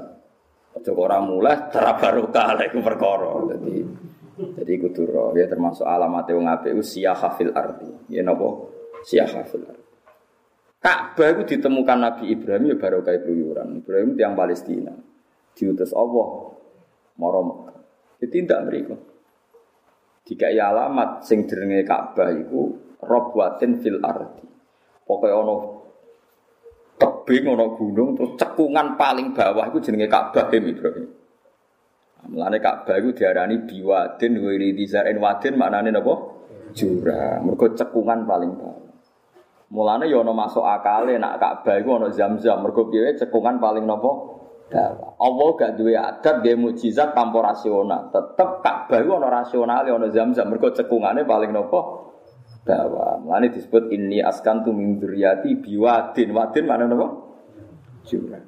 [0.71, 3.31] Ojo ora mulai cara barokah lek perkara.
[3.57, 3.75] Jadi
[4.41, 7.89] jadi kudu ya termasuk alamat wong apik ku siyah fil ardi.
[8.09, 8.49] Ya napa?
[9.05, 9.85] Siyah fil ardi.
[10.81, 13.85] Ka'bah itu ditemukan Nabi Ibrahim ya baru kayak keluyuran.
[13.85, 14.97] Ibrahim tiang Palestina.
[15.53, 16.57] Diutus Allah.
[17.21, 17.79] Moro Mekah.
[18.25, 18.97] Jadi tidak mereka.
[20.25, 24.47] Jika alamat sing jenenge Ka'bah iku robwatin fil ardi.
[25.05, 25.55] Pokoknya ono
[27.01, 31.09] tebing ono gunung terus cekungan paling bawah itu jenenge Ka'bah Ibrahim.
[32.29, 36.15] Mulane Ka'bah iku diarani biwadin wa ridizaren wadin maknane napa?
[36.77, 37.49] Jurang.
[37.49, 38.93] Mergo cekungan paling bawah.
[39.73, 42.61] Mulane ya ana masuk akale nak Ka'bah iku ana Zam-zam.
[42.61, 44.37] Mergo piye cekungan paling napa?
[44.71, 45.19] Dawa.
[45.19, 48.13] Allah gak duwe adat nggih mukjizat tanpa rasional.
[48.13, 50.53] Tetep Ka'bah iku ana rasional ana Zam-zam.
[50.53, 52.10] Mergo cekungane paling napa?
[52.61, 53.21] Dawa.
[53.25, 56.29] Mulane disebut inni askantu min dzurriyyati biwadin.
[56.33, 57.09] Wadin mana napa?
[58.05, 58.45] Jurang.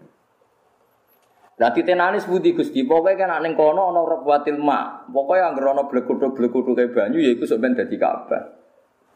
[1.60, 5.06] Lah titenane sebuti Gusti, pokoke kan ning kono ana rabwatil ma.
[5.06, 8.62] Pokoke anggere ana blekuthuk-blekuthuk banyu ya iku sok ben dadi Ka'bah.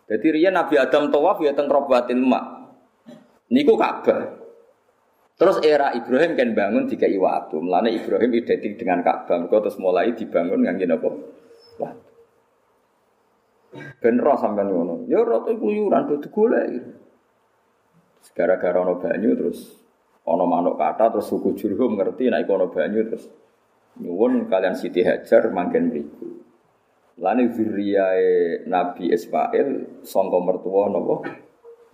[0.07, 2.63] Jadi riyen Nabi Adam tawaf ya teng Robatil Ma.
[3.51, 4.47] Niku Ka'bah.
[5.37, 7.59] Terus era Ibrahim kan bangun tiga waktu.
[7.59, 9.43] Mulane Ibrahim identik dengan Ka'bah.
[9.43, 11.11] Mergo terus mulai dibangun ngangge napa?
[14.01, 15.05] Ben roh sampean ngono.
[15.07, 16.69] Ya roh kuyuran do digolek.
[18.37, 19.81] Gara-gara ana banyu terus
[20.27, 23.31] ana manuk kata terus suku Jurhum ngerti nek ana banyu terus
[23.97, 26.29] nyuwun kalian Siti Hajar mangken mriku.
[27.17, 31.33] Lani zuriyae Nabi Ismail sangka mertua napa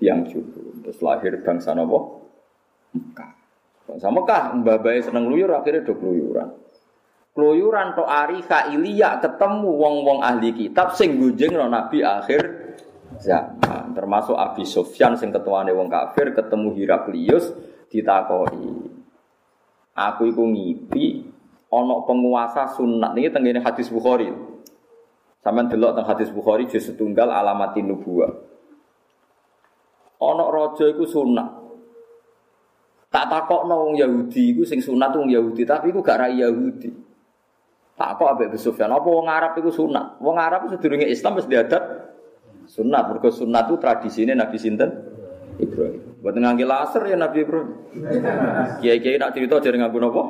[0.02, 0.82] tiang juru.
[0.82, 2.26] Terus lahir bangsa napa?
[2.90, 3.32] Mekah.
[3.86, 6.50] Bangsa Mekah mbah seneng luyur akhirnya do keluyuran.
[7.32, 12.42] Keluyuran to ari Ilya ketemu wong-wong ahli kitab sing gunjing Nabi akhir
[13.16, 13.96] zaman.
[13.96, 17.48] Termasuk Abi Sufyan sing ketuane wong kafir ketemu Heraklius
[17.88, 18.92] ditakoi.
[19.96, 21.24] Aku iku ngipi
[21.72, 24.28] ana penguasa sunat ini tengene hadis Bukhari.
[25.40, 28.28] Sampai delok tentang hadis Bukhari juz setunggal alamatin nubuah.
[30.20, 31.48] Onok rojo iku sunat.
[33.08, 37.11] Tak takok wong Yahudi iku sing sunat wong Yahudi, tapi iku gak rai Yahudi.
[38.02, 40.18] Tak kok ambek Sufyan, apa wong Arab iku sunat?
[40.18, 42.10] Wong Arab sedurunge Islam wis diadat
[42.66, 43.14] sunat.
[43.14, 44.90] Mergo sunat itu tradisine Nabi sinten?
[45.62, 46.18] Ibrahim.
[46.18, 47.70] Buat ngangge laser ya Nabi Ibrahim.
[48.82, 50.22] Kiai-kiai nak cerita jadi nganggo napa?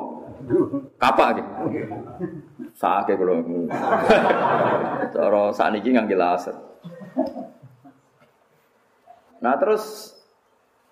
[1.01, 1.51] Kapak gitu.
[2.77, 3.41] Sake kula.
[5.17, 6.53] Cara sakniki ngangge laser.
[9.41, 10.13] Nah terus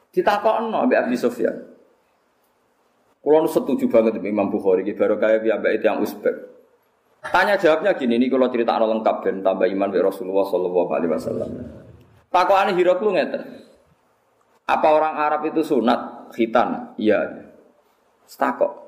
[0.09, 1.61] ditakokno mbek Abi Sufyan.
[3.21, 6.50] Kulo setuju banget Imam Bukhari iki baru kaya piyambake yang Uzbek.
[7.21, 11.49] Tanya jawabnya gini, ini kalau cerita lengkap dan tambah iman be Rasulullah Shallallahu Alaihi Wasallam.
[12.33, 13.43] Takwaan Hiraklu ngeten.
[14.65, 16.97] Apa orang Arab itu sunat khitan?
[16.97, 17.45] Iya.
[18.25, 18.81] Stakok.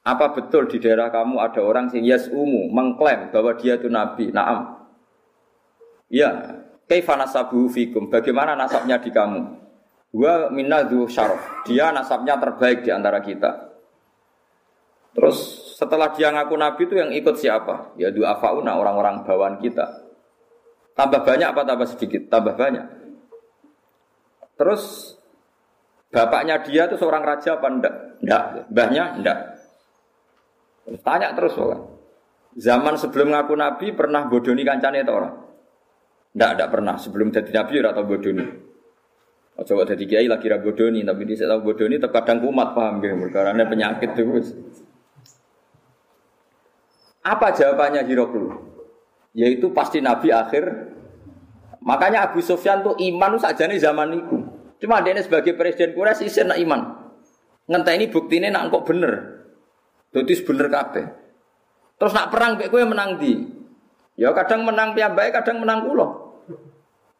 [0.00, 4.32] Apa betul di daerah kamu ada orang sing umu mengklaim bahwa dia itu nabi?
[4.32, 4.88] Naam.
[6.08, 8.08] Ya, kaifa nasabu fikum?
[8.08, 9.40] Bagaimana nasabnya di kamu?
[10.16, 11.68] Wa minadhu syaraf.
[11.68, 13.68] Dia nasabnya terbaik di antara kita.
[15.12, 17.96] Terus setelah dia ngaku nabi itu yang ikut siapa?
[17.96, 20.04] Ya dua fauna orang-orang bawaan kita.
[20.92, 22.28] Tambah banyak apa tambah sedikit?
[22.28, 22.84] Tambah banyak.
[24.60, 25.16] Terus
[26.12, 27.94] bapaknya dia itu seorang raja apa enggak?
[28.20, 28.42] Enggak.
[28.68, 29.38] Mbahnya enggak.
[31.00, 31.88] Tanya terus orang.
[32.60, 35.32] Zaman sebelum ngaku nabi pernah bodoni kancane itu orang?
[36.36, 37.00] Tidak, tidak pernah.
[37.00, 38.46] Sebelum jadi nabi atau bodoni.
[39.60, 43.68] Coba jadi kiai lagi ra bodoni, tapi dia tahu bodoni terkadang kumat paham gitu, karena
[43.68, 44.56] penyakit terus.
[47.20, 48.48] Apa jawabannya Hiroklu?
[49.36, 50.92] Yaitu pasti nabi akhir.
[51.80, 54.36] Makanya Abu Sufyan tuh iman saja nih zaman itu.
[54.80, 56.80] Cuma dia sebagai presiden Quraisy isin nak iman.
[57.68, 59.12] Ngenteni buktine nak kok bener.
[60.10, 61.06] Jadi bener kabeh.
[62.00, 63.32] Terus nak perang kayak gue menang di.
[64.16, 66.08] Ya kadang menang piyambake, kadang menang kula.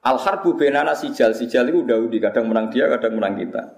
[0.01, 3.77] Al harbu benana sijal, sijal itu udah di kadang menang dia, kadang menang kita.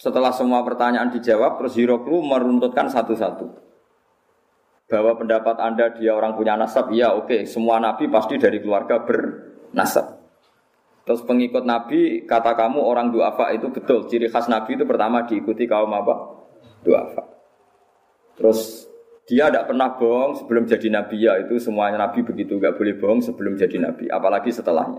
[0.00, 3.71] Setelah semua pertanyaan dijawab, terus Hiroklu meruntutkan satu-satu.
[4.92, 7.40] Bahwa pendapat Anda dia orang punya nasab, iya oke, okay.
[7.48, 10.20] semua nabi pasti dari keluarga bernasab.
[11.08, 14.04] Terus pengikut nabi, kata kamu orang duafa itu betul.
[14.04, 16.14] Ciri khas nabi itu pertama diikuti kaum apa?
[16.84, 17.24] Duafa.
[18.36, 18.86] Terus
[19.26, 23.22] dia tidak pernah bohong sebelum jadi nabi ya itu semuanya nabi begitu nggak boleh bohong
[23.22, 24.98] sebelum jadi nabi apalagi setelahnya.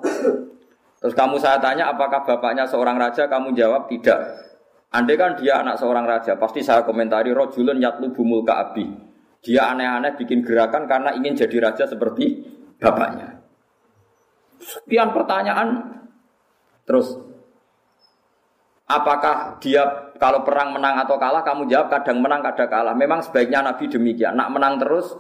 [1.04, 4.24] Terus kamu saya tanya apakah bapaknya seorang raja kamu jawab tidak.
[4.96, 9.03] Andai kan dia anak seorang raja pasti saya komentari rojulun yatlu bumul kaabi.
[9.44, 12.48] Dia aneh-aneh bikin gerakan karena ingin jadi raja seperti
[12.80, 13.44] bapaknya.
[14.64, 16.00] Sekian pertanyaan
[16.88, 17.20] terus
[18.84, 21.42] Apakah dia kalau perang menang atau kalah?
[21.42, 22.94] Kamu jawab kadang menang, kadang kalah.
[22.94, 24.36] Memang sebaiknya Nabi demikian.
[24.36, 25.16] Nak menang terus,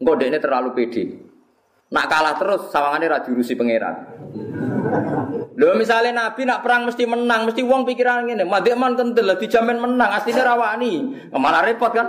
[0.00, 1.12] engkau ini terlalu pede.
[1.92, 3.94] Nak kalah terus, sawangannya raju rusi pangeran.
[5.54, 9.78] Lho misalnya Nabi nak perang mesti menang, mesti wong pikiran ngene, madhek man lah dijamin
[9.78, 11.14] menang, aslinya rawani.
[11.30, 12.06] Ke mana repot kan?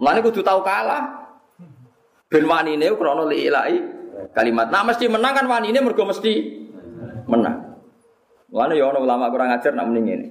[0.00, 1.28] Mulane kudu tahu kalah.
[2.32, 3.74] Ben wanine krana liilai
[4.32, 4.72] kalimat.
[4.72, 6.32] Nah mesti menang kan wanine mergo mesti
[7.28, 7.76] menang.
[8.48, 10.26] Mulane ya ana ulama kurang ajar nak mending ngene.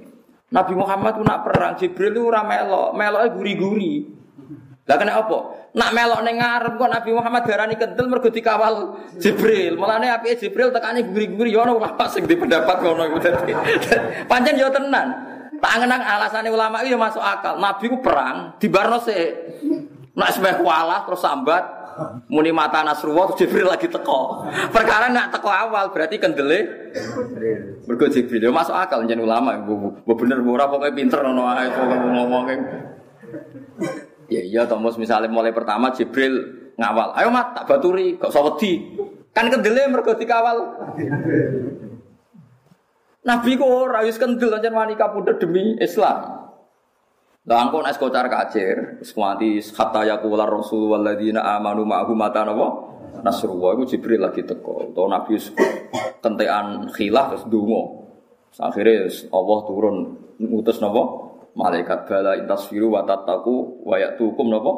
[0.50, 4.19] Nabi Muhammad ku nak perang Jibril itu ora melok, meloke guri-guri.
[4.90, 5.38] Lah kena apa?
[5.78, 9.78] Nak melok ning ngarep kok Nabi Muhammad darani kendel mergo dikawal Jibril.
[9.78, 13.54] Mulane apike Jibril tekane guri-guri ya ono ulama sing di pendapat ngono iku dadi.
[14.30, 15.30] Pancen yo tenan.
[15.62, 17.62] Tak ngenang alasane ulama itu ya masuk akal.
[17.62, 18.66] Nabi ku perang di
[19.06, 19.30] sik.
[20.18, 21.64] Nak semeh kualah terus sambat
[22.26, 24.50] muni mata Nasrullah terus Jibril lagi teko.
[24.74, 26.90] Perkara nak teko awal berarti kendele
[27.86, 28.42] mergo Jibril.
[28.42, 29.54] Ya masuk akal jeneng ulama.
[29.62, 32.56] Bu bener ora pokoke pinter ngono ae ngomongke.
[34.30, 37.18] Ya iya Thomas misalnya mulai pertama Jibril ngawal.
[37.18, 38.96] Ayo mat tak baturi, kok usah wedi.
[39.34, 40.58] Kan kendele mergo dikawal.
[43.26, 46.46] Nabi kok ora wis kendel ancen wani kapundhut demi Islam.
[47.50, 52.90] Lah angkon es kocar kacir, wis kuanti hatta yaqula rasul walladzina amanu ma'ahu mata napa?
[53.26, 54.94] Nasrullah iku Jibril lagi teko.
[54.94, 55.36] Utawa Nabi
[56.22, 57.82] kentekan khilaf terus donga.
[58.62, 59.96] Allah turun
[60.38, 61.29] ngutus napa?
[61.60, 64.72] Malaikat bala intasfiru wa tattaqu wa ya'tukum napa?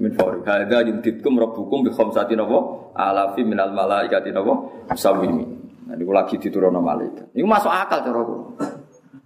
[0.00, 0.40] Min fawri.
[0.48, 2.88] Hadza yumditkum rabbukum bi khamsati napa?
[2.96, 4.88] Alafi minal malaikati napa?
[4.88, 7.36] Musawwimi nah niku lagi diturunno malaikat.
[7.36, 8.36] Niku masuk akal cara aku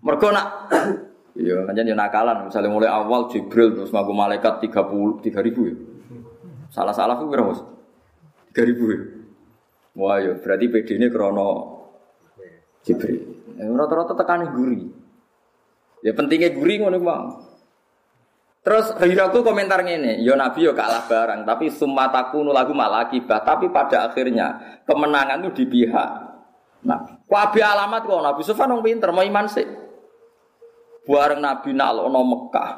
[0.03, 0.47] mergo nak
[1.39, 2.51] iya jadi nakalan.
[2.51, 5.75] Misalnya mulai awal Jibril terus ngaku malaikat 30 3000 ya.
[6.75, 7.63] Salah-salah ku kira Mas?
[8.51, 8.99] 3000 ya.
[9.95, 11.49] Wah ya berarti PD ini krono
[12.83, 13.47] Jibril.
[13.57, 14.96] Rata-rata tekan guri
[16.07, 17.25] Ya pentingnya guri ngono bang.
[18.63, 23.43] Terus Hiraku komentar ngene, yo Nabi yo kalah barang, tapi sumataku nulagu malah akibat.
[23.43, 26.11] Tapi pada akhirnya kemenangan itu di pihak
[26.87, 27.15] Nabi.
[27.27, 29.67] Wabi alamat kok Nabi Sufyan wong pinter, mau iman sih.
[31.07, 32.71] Bareng Nabi nalono Mekah.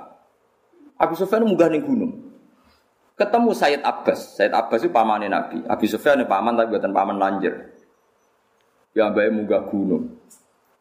[1.01, 2.13] Abu Sufyan munggah ning gunung.
[3.17, 4.37] Ketemu Sayyid Abbas.
[4.37, 5.65] Sayyid Abbas itu pamannya Nabi.
[5.65, 7.55] Abu Sufyan paman tapi buatan paman lanjir.
[8.93, 10.21] Ya mbake munggah gunung.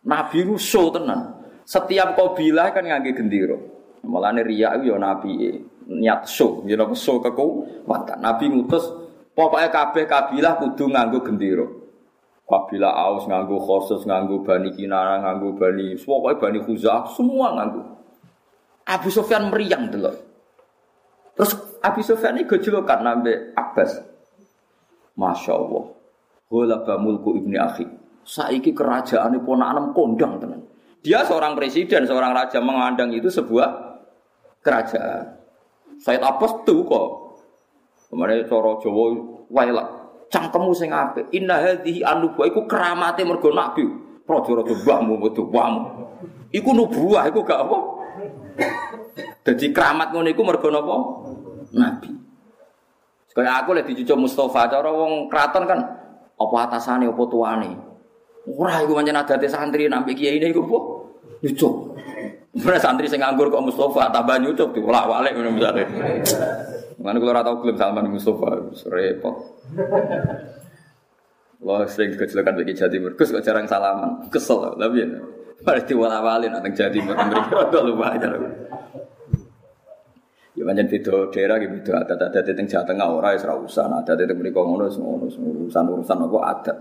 [0.04, 1.37] Nabi rusuh tenan.
[1.68, 3.60] Setiap kabilah kan ngangge gendera.
[4.08, 5.52] Mulane riya yo nabi
[5.92, 8.24] niat show, yo napa show kekuatan.
[8.24, 8.88] Nabi ngutus
[9.36, 11.68] pokoknya kabeh kabilah kudu nganggo gendera.
[12.48, 17.84] Kabilah Aus nganggo khusus nganggo Bani Kinana, nganggo Bani, pokoknya Bani Khuzah, semua nganggo.
[18.88, 20.16] Abu Sufyan meriang delok.
[21.36, 21.52] Terus
[21.84, 24.00] Abu Sufyan ini gejolokan nambe Abbas.
[25.20, 25.86] Masya Allah.
[26.48, 27.84] Ghalaba mulku ibni akhi.
[28.24, 30.64] Saiki kerajaan ini ponakan kondang tenan.
[31.06, 34.00] Dia seorang presiden, seorang raja mengandang itu sebuah
[34.62, 35.38] kerajaan.
[35.98, 37.08] Said Abbas tuh kok.
[38.08, 39.06] Kemarin coro Jawa
[39.52, 39.88] wailak.
[40.28, 41.28] Cangkemmu sing apik.
[41.36, 43.84] Inna hadhihi anubuah iku keramate mergo nabi.
[44.28, 46.12] Raja-raja mbahmu metu wamu.
[46.52, 47.78] Iku nubuah iku gak apa.
[49.48, 50.96] Jadi keramat ngono iku mergo napa?
[51.72, 52.12] Nabi.
[53.32, 55.80] Kayak aku lek dicucuk Mustafa cara wong kraton kan
[56.34, 57.72] apa atasane apa tuane.
[58.48, 60.78] Ora iku pancen adate santri nampi kiai ini apa?
[61.44, 61.74] Nyucuk.
[62.64, 65.84] Mana santri sing nganggur kok Mustafa tambah nyucuk diwolak-walik ngono misale.
[66.98, 69.36] Mana kalau tau klaim Salman Mustafa repot.
[71.58, 75.10] Wah sering kecelakaan bagi jadi Gus kok jarang salaman, kesel tapi ya.
[75.58, 78.32] Pada diwala-walin nang jadi mereka rada lumayan.
[80.58, 84.38] Ya pancen beda daerah gitu adat-adat teng Jawa Tengah ora wis ora usah, adat teng
[84.42, 86.78] mriko ngono urusan urusan apa adat.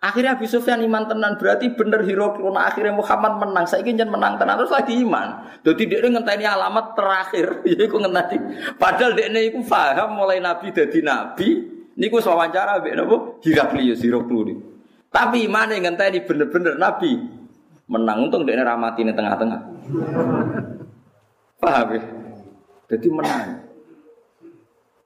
[0.00, 3.68] Akhirnya Abu Sufyan iman tenan berarti bener hero krona akhirnya Muhammad menang.
[3.68, 5.44] Saya ingin menang tenan terus lagi iman.
[5.60, 7.60] Jadi dia ngenteni alamat terakhir.
[7.84, 8.36] Iku ngenteni.
[8.80, 11.68] Padahal dia ini paham mulai Nabi jadi Nabi.
[12.00, 13.16] Niku wawancara mbek napa?
[13.44, 14.56] Heraklius Heraklius.
[15.12, 17.20] Tapi iman yang ngenteni bener-bener Nabi.
[17.84, 19.60] Menang untung dia ramati ini tengah-tengah.
[21.60, 22.02] Paham ya?
[22.88, 23.69] Jadi menang.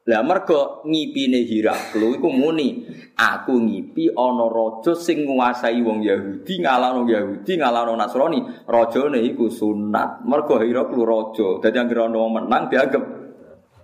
[0.04, 2.84] Lah mergo ngipine Hiraklu iku muni,
[3.16, 8.68] aku ngipi ana raja sing nguasai wong Yahudi ngalahno Yahudi ngalahno Nasrani.
[8.68, 10.20] Rajane iku sunat.
[10.28, 11.48] Mergo Hiraklu raja.
[11.64, 13.04] Dadi anggere ana wong menang dianggap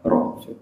[0.05, 0.53] raja.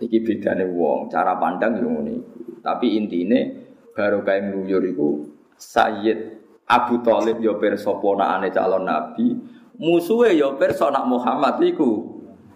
[0.00, 2.40] Iki bedane wong, cara pandang yo ngene iku.
[2.66, 3.38] Tapi intine
[3.94, 5.08] baru kae ngluyur iku
[5.54, 6.18] Sayyid
[6.66, 9.38] Abu Thalib yo pirsa ponakane calon nabi,
[9.78, 12.09] musuhe yo pirsa nak Muhammad iku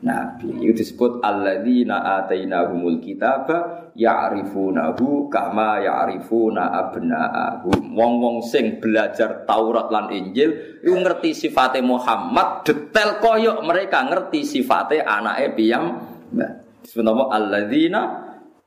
[0.04, 0.52] nabi.
[0.60, 7.96] Itu disebut alladzina atainahumul kitaba ya'rifunahu kama ya'rifuna abna'ahum.
[7.96, 15.00] Wong-wong sing belajar Taurat lan Injil iku ngerti sifate Muhammad detail koyok mereka ngerti sifate
[15.00, 15.96] anake piyam.
[16.84, 18.02] Sebenarnya alladzina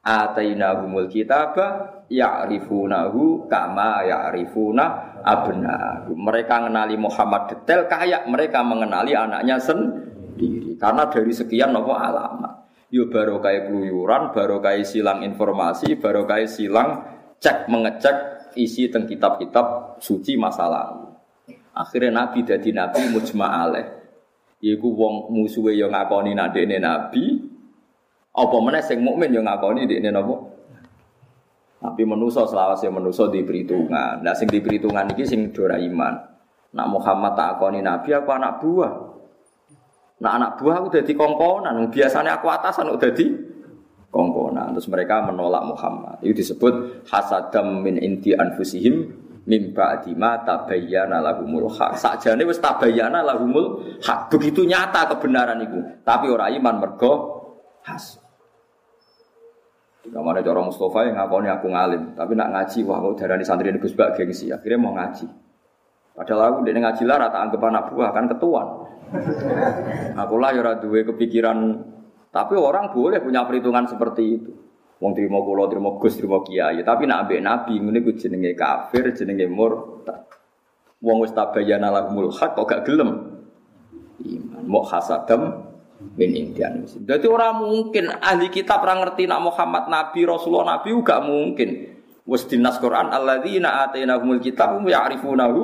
[0.01, 4.85] atainahumul kitaba ya'rifunahu kama ya'rifuna
[5.21, 6.07] abna.
[6.09, 10.16] Mereka mengenali Muhammad detail kayak mereka mengenali anaknya sendiri.
[10.77, 12.69] Karena dari sekian nopo alamat.
[12.87, 17.03] Yo baru kayak keluyuran, kayak silang informasi, baru kayak silang
[17.41, 18.17] cek mengecek
[18.55, 21.11] isi teng kitab-kitab suci masa lalu.
[21.75, 23.87] Akhirnya Nabi jadi Nabi mujma alaih.
[24.57, 27.37] Iku wong musuhe yang ngakoni nadekne Nabi,
[28.37, 30.35] apa mana sing mukmin yang ngakoni dekne napa?
[31.77, 34.25] Tapi menuso selawase menuso di perhitungan.
[34.25, 36.13] Nah sing di perhitungan iki sing dora iman.
[36.73, 38.93] Nak Muhammad tak akoni Nabi aku anak buah.
[40.17, 41.93] Nak anak buah aku dadi kongkonan.
[41.93, 43.25] Biasanya aku atasan udah di
[44.09, 44.73] kongkonan.
[44.73, 46.17] Terus mereka menolak Muhammad.
[46.25, 52.01] Itu disebut hasadam min inti anfusihim mimba dima tabayyana lahumul hak.
[52.01, 54.33] Sakjane wis tabayyana lahumul hak.
[54.33, 55.79] Begitu nyata kebenaran itu.
[56.01, 57.13] Tapi orang iman mergo
[57.85, 58.17] has.
[60.07, 63.91] Kamane cara Mustafa yang ngakoni aku ngalim, tapi nak ngaji wah kok darani santri Gus
[63.91, 64.47] Bak gengsi.
[64.55, 65.27] Akhirnya mau ngaji.
[66.17, 68.67] Padahal aku dene ngaji lah rata anggap anak buah kan ketuan.
[70.17, 71.77] Aku lah ya duwe kepikiran
[72.33, 74.51] tapi orang boleh punya perhitungan seperti itu.
[74.97, 79.13] Wong trimo kula, trimo Gus, trimo kiai, tapi nak ambek nabi ngene ku jenenge kafir,
[79.13, 80.25] jenenge murtad.
[80.97, 83.37] Wong wis tabayyana lahumul haq kok gak gelem.
[84.25, 85.69] Iman mau hasadam
[86.17, 86.81] min indian.
[86.81, 91.69] Jadi orang mungkin ahli kitab orang ngerti nak Muhammad nabi, Rasulullah nabi gak mungkin.
[92.25, 95.61] Wis dinas Quran alladzina atainahumul kitab ya'rifunahu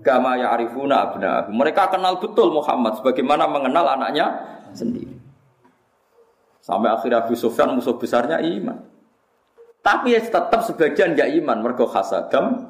[0.00, 1.54] kama ya'rifuna abna'ahum.
[1.54, 4.26] Mereka kenal betul Muhammad sebagaimana mengenal anaknya
[4.72, 5.16] sendiri.
[6.60, 8.78] Sampai akhirnya Abu Sufyan musuh besarnya iman.
[9.80, 11.64] Tapi ya tetap sebagian gak iman.
[11.64, 12.68] Mereka hasadam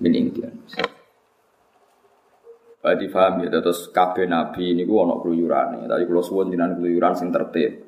[0.00, 0.52] min indian.
[2.80, 3.90] Berarti paham ya, terus
[4.30, 7.82] Nabi ini gua ono keluyuran Tapi kalau suwon jinan keluyuran sing tertib.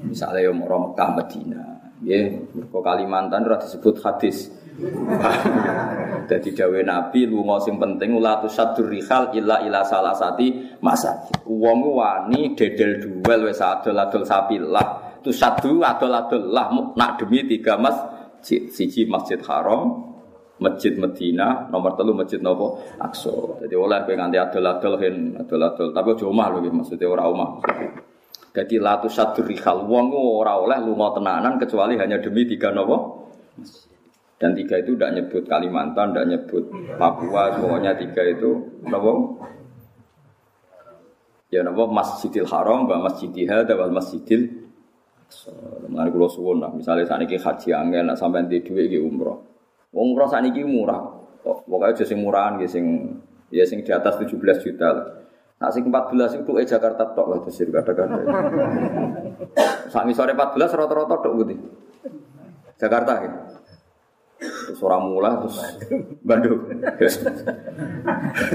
[0.00, 1.60] Misalnya yang mau Mekah Medina,
[2.04, 2.32] ya,
[2.72, 4.48] Kalimantan udah disebut hadis.
[6.30, 11.30] Jadi dawe Nabi lunga sing penting ula tusadur rihal illa ila salasati masa.
[11.46, 15.20] Wong wani dedel duel wis adol-adol sapilah.
[15.22, 16.68] Tusadu adol-adol lah
[16.98, 17.96] nak demi tiga mas
[18.44, 20.12] siji Masjid Haram,
[20.60, 23.64] Masjid Medina, nomor telu Masjid Nopo Aqsa.
[23.64, 25.00] Jadi oleh kowe nganti adol-adol
[25.38, 27.50] adol-adol, tapi aja omah lho maksudnya ora omah.
[28.54, 33.24] Jadi latu sadur rihal wong ora oleh lunga tenanan kecuali hanya demi tiga nopo
[34.38, 36.64] dan tiga itu tidak nyebut Kalimantan, tidak nyebut
[36.98, 38.50] Papua, pokoknya tiga itu
[38.84, 39.38] nopo
[41.54, 44.64] ya nopo Masjidil Haram, bah Masjidil Hada, wal Masjidil
[45.88, 49.42] Mengenai kulo suwun lah, misalnya saat ini haji angin, nak sampai di duit di umroh.
[49.94, 51.00] Umroh saat ini murah,
[51.42, 52.84] pokoknya jadi murahan, gitu, sing
[53.50, 55.06] ya sing di atas 17 juta lah.
[55.54, 58.20] Nah, sing 14 itu eh Jakarta tok lah, sih kata-kata.
[59.90, 61.54] Saat sore 14 rata-rata tok gitu.
[62.74, 63.30] Jakarta ya.
[64.44, 65.58] Terus orang mula terus
[66.20, 66.60] Bandung.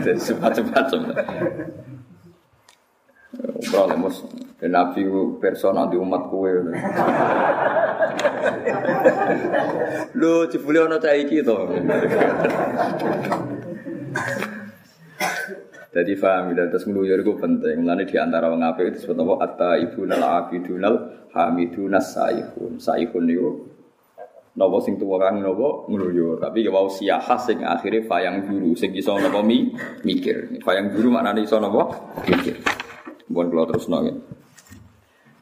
[0.06, 1.00] Jadi semacam-macam.
[3.40, 4.26] Umrah lah mus.
[4.58, 5.06] Dan Nabi
[5.38, 6.50] personal di umat kue.
[10.18, 11.56] Lo cipuli ono cai gitu.
[15.90, 17.82] Jadi faham dan terus meluyur itu penting.
[17.82, 19.34] Mulane di antara wong apik itu disebut apa?
[19.46, 20.96] Atta ibunal abidunal
[21.34, 22.78] hamidunas saihun.
[22.78, 23.50] Saihun itu
[24.60, 28.92] Nopo sing tuwa kang nopo ngluyur, tapi ya wau siyaha sing akhire fayang guru sing
[28.92, 29.72] iso nopo mi
[30.04, 30.60] mikir.
[30.60, 31.88] Fayang guru maknane iso nopo
[32.28, 32.60] mikir.
[33.32, 34.20] Bukan kalau terus nongin.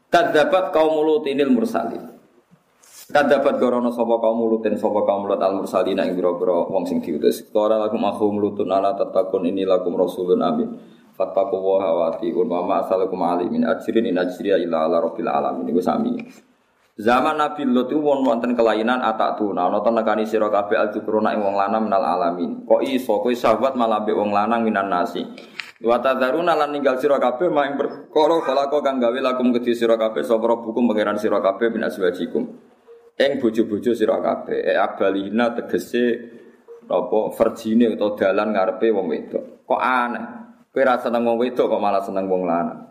[0.06, 2.14] Kadapat kaum mulutinil mursalin.
[3.10, 7.42] Kadapat gorono sapa kaum mulutin sapa kaum mulut al mursalin ing biro-biro wong sing diutus.
[7.50, 10.68] Qala lakum akhu mulutun ala tatakun ini lakum rasulun amin.
[11.18, 15.66] Fattaku wa hawati un wa ma asalakum alimin ajrin in ajriya illa ala rabbil alamin.
[15.66, 16.14] Iku sami.
[16.98, 21.46] Zaman Nabi Lot itu won wonten kelainan atak tuna, nonton nekani sira kabeh aljukruna ing
[21.46, 22.66] wong lanang minal alamin.
[22.66, 25.22] Kok iso kowe sahabat malah mbek wong lanang minan nasi.
[25.78, 30.26] Wa tadzaruna lan ninggal sira kabeh mak perkara kala kang gawe lakum kedhi sira kabeh
[30.26, 32.42] sapa bukum pangeran sira kabeh bin aswajikum.
[33.14, 36.02] Ing bojo-bojo sira kabeh, e abalina tegese
[36.90, 39.44] apa verjine utawa dalan ngarepe wong wedok.
[39.70, 40.24] Kok aneh.
[40.74, 42.90] Kowe ra seneng wong wedok kok malah seneng wong lanang.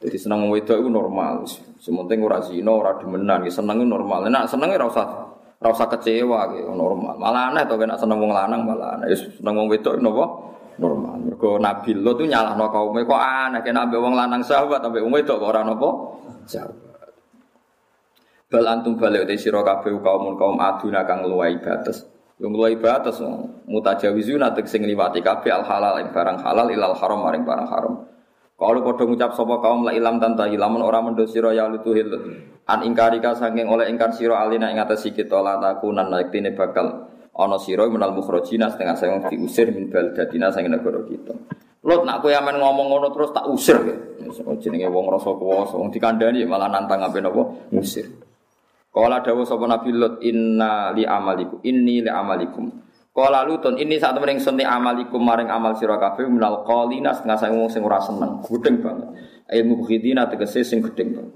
[0.00, 1.44] Jadi seneng wong wedok itu normal.
[1.86, 4.26] Sementing ora zina, ora demenan, seneng itu normal.
[4.26, 5.06] Nek seneng ora usah
[5.62, 7.14] ora usah kecewa gitu, normal.
[7.14, 9.14] Malah aneh to nek seneng wong lanang malah aneh.
[9.14, 10.24] Seneng wong wedok napa?
[10.82, 11.14] Normal.
[11.22, 15.14] Mergo Nabi lo tuh nyalahno kaume kok aneh kena ambek wong lanang sahabat ambek wong
[15.14, 15.88] wedok kok ora napa?
[16.50, 17.06] Sahabat.
[18.50, 22.02] Bal antum balik te sira kabeh kaum kaum aduna kang luwai batas.
[22.42, 23.22] Yang luwai batas
[23.70, 27.94] mutajawizuna tek sing liwati kabeh al halal ing barang halal ilal haram maring barang haram.
[28.56, 32.08] Kalau padha ngucap sapa kaum la ilam tanta ilamun ora mendo sira ya lutuhil
[32.64, 37.04] an ingkarika saking oleh ingkar sira alina ing atas kita la takunan tine bakal
[37.36, 41.36] ana sira menal mukhrajina setengah saya diusir min baldatina saking negara kita.
[41.84, 43.76] Lot nak kowe amen ngomong ngono terus tak usir.
[44.58, 47.20] Jenenge wong rasa kuwasa, wong dikandani malah nantang napa
[47.70, 48.08] ngusir.
[48.88, 52.72] Kala dawuh sapa Nabi Lut inna li amalikum inni li amalikum
[53.16, 57.48] Kala lutun ini saat temen ingsun amalikum maring amal sira kabeh minal qalina setengah saya
[57.56, 59.08] wong sing ora seneng, gedeng banget.
[59.48, 61.32] Ilmu khidina tegese sing gedeng.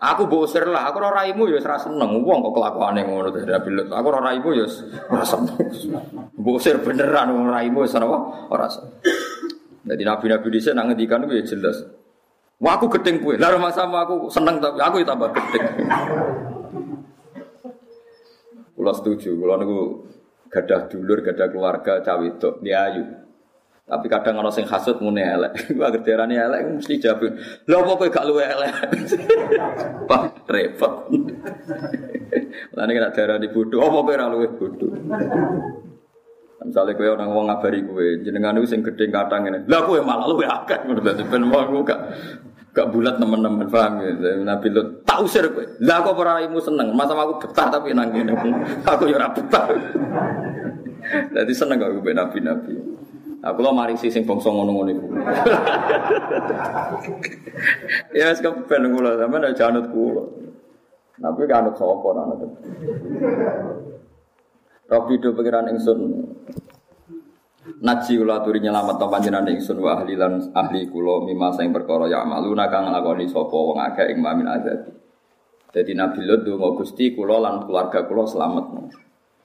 [0.00, 2.24] Aku bosir lah, aku ora raimu ya ora seneng.
[2.24, 3.92] Wong kok kelakuane ngono to bilut.
[3.92, 4.64] Aku ora raimu ya
[5.12, 5.52] ora seneng.
[6.32, 8.08] Bosir beneran wong raimu wis ora
[8.48, 8.96] ora seneng.
[9.84, 11.84] Jadi nabi-nabi dhisik nang ngendikan ya jelas.
[12.56, 13.36] Wah aku gedeng kowe.
[13.36, 15.66] Lah sama aku seneng tapi aku ya tambah gedeng.
[18.72, 20.08] Kula setuju, kula niku
[20.52, 23.22] gadah dulur, gadah keluarga cawe itu, dia ayu.
[23.82, 25.52] Tapi kadang orang sing hasut mune elek.
[25.76, 27.34] Gua gerderane elek mesti jawab.
[27.66, 28.72] Lho apa kowe gak luwe elek?
[30.08, 31.12] Pak repot.
[32.78, 34.92] Lah nek darani bodoh, apa kowe ora luwe bodoh?
[36.62, 39.66] Misalnya kowe orang ngomong ngabari kowe, jenengan itu sing gedhe katang ngene.
[39.66, 42.00] Lah kowe malah luwe akeh ngono dadi ben mau gak
[42.72, 46.16] gak bulat teman-teman paham ya Nabi Lut tak usir kowe lah kok
[46.64, 48.32] seneng masa aku betah tapi nang ngene
[48.88, 49.68] aku ya betah
[51.34, 52.72] dadi seneng gak gue nabi-nabi.
[53.42, 55.06] Aku lo mari sing bangsa ngono-ngono iku.
[58.14, 59.18] Ya wis kepen kula.
[59.18, 59.66] Sampean aja
[61.22, 62.40] Nabi kan anut sapa anut?
[64.90, 65.98] Rabbi do pikiran ingsun.
[67.82, 72.10] Naji kula aturi nyelamet to panjenengan ingsun wa ahli lan ahli kula mimma sing perkara
[72.10, 74.90] ya amaluna kang nglakoni sapa wong akeh ing mamin azabi.
[75.72, 78.64] Dadi Nabi Lut donga Gusti kula lan keluarga kula selamat.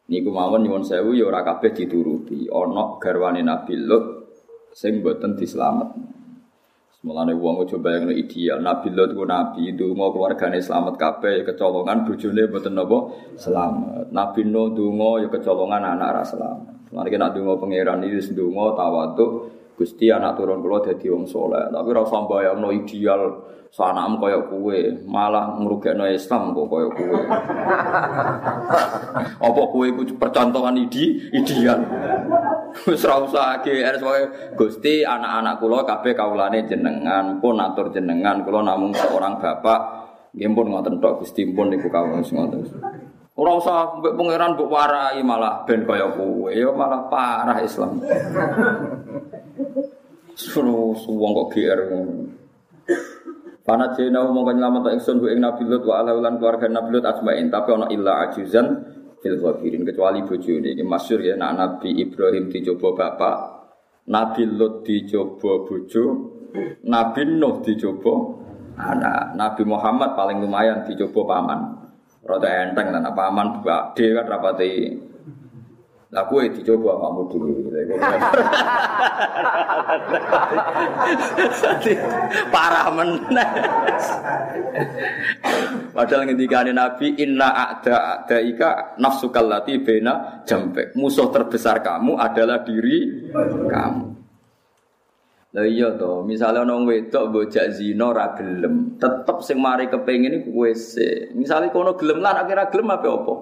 [0.08, 2.48] Niku mawon nyuwun sewu ya ora kabeh dituruti.
[2.48, 4.32] Ana garwane Nabi Lut
[4.72, 5.92] sing boten dislamet.
[7.04, 8.64] Mulane wong aja bayangno ideal.
[8.64, 12.98] Nabi Lut ku nabi, donga keluargane selamat kabeh kecolongan bojone boten napa
[13.36, 14.10] selamat.
[14.16, 16.76] Nabi Nuh donga ya kecolongan anak ra selamat.
[16.88, 21.70] Mari kita dungo pangeran ini sedungo tawatu Gusti anak turun kula dadi wong soleh.
[21.70, 27.14] Tapi ora usah bayangno ideal sanam kaya kue, malah ngrugekno Islam kok kaya kue.
[29.46, 31.78] Apa kue iku percontohan ide ideal.
[32.90, 33.62] Wis ora usah
[34.02, 34.24] wae
[34.58, 40.10] Gusti anak-anak kula kabeh kawulane jenengan, pun atur jenengan, kula namung seorang bapak.
[40.34, 42.66] Nggih pun ngoten tok Gusti pun niku kawula ngoten.
[43.38, 48.02] Ora usah mbek pangeran mbok warai malah ben kaya kowe, ya malah parah Islam.
[50.38, 52.30] Suruh wong kok GR ngono.
[53.66, 57.10] Pana jena mongko nyelamet ingsun ku ing Nabi Lut wa ala ulan keluarga Nabi Lut
[57.10, 58.80] asmain tapi ana illa ajuzan
[59.20, 63.38] fil ghafirin kecuali bojone iki masyhur ya nak Nabi Ibrahim dicoba bapak,
[64.08, 66.04] Nabi Lut dicoba bojo,
[66.86, 68.14] Nabi Nuh dicoba
[68.78, 71.60] anak, Nabi Muhammad paling lumayan dicoba paman.
[72.24, 74.72] Rada enteng dan apa aman buka D kan rapati.
[76.08, 77.68] Lah kue dicoba kamu dulu.
[82.54, 83.50] Parah meneh.
[85.92, 90.96] Padahal ngendikane Nabi inna a'da a'daika nafsukal lati bena jambek.
[90.96, 93.28] Musuh terbesar kamu adalah diri
[93.68, 94.18] kamu.
[95.58, 100.54] Lah iya to, misale ana wedok bojak zina ora gelem, tetep sing mari kepengin iku
[100.54, 101.34] kowe sik.
[101.34, 103.34] Misale kono gelem lan akhirnya gelem apa apa?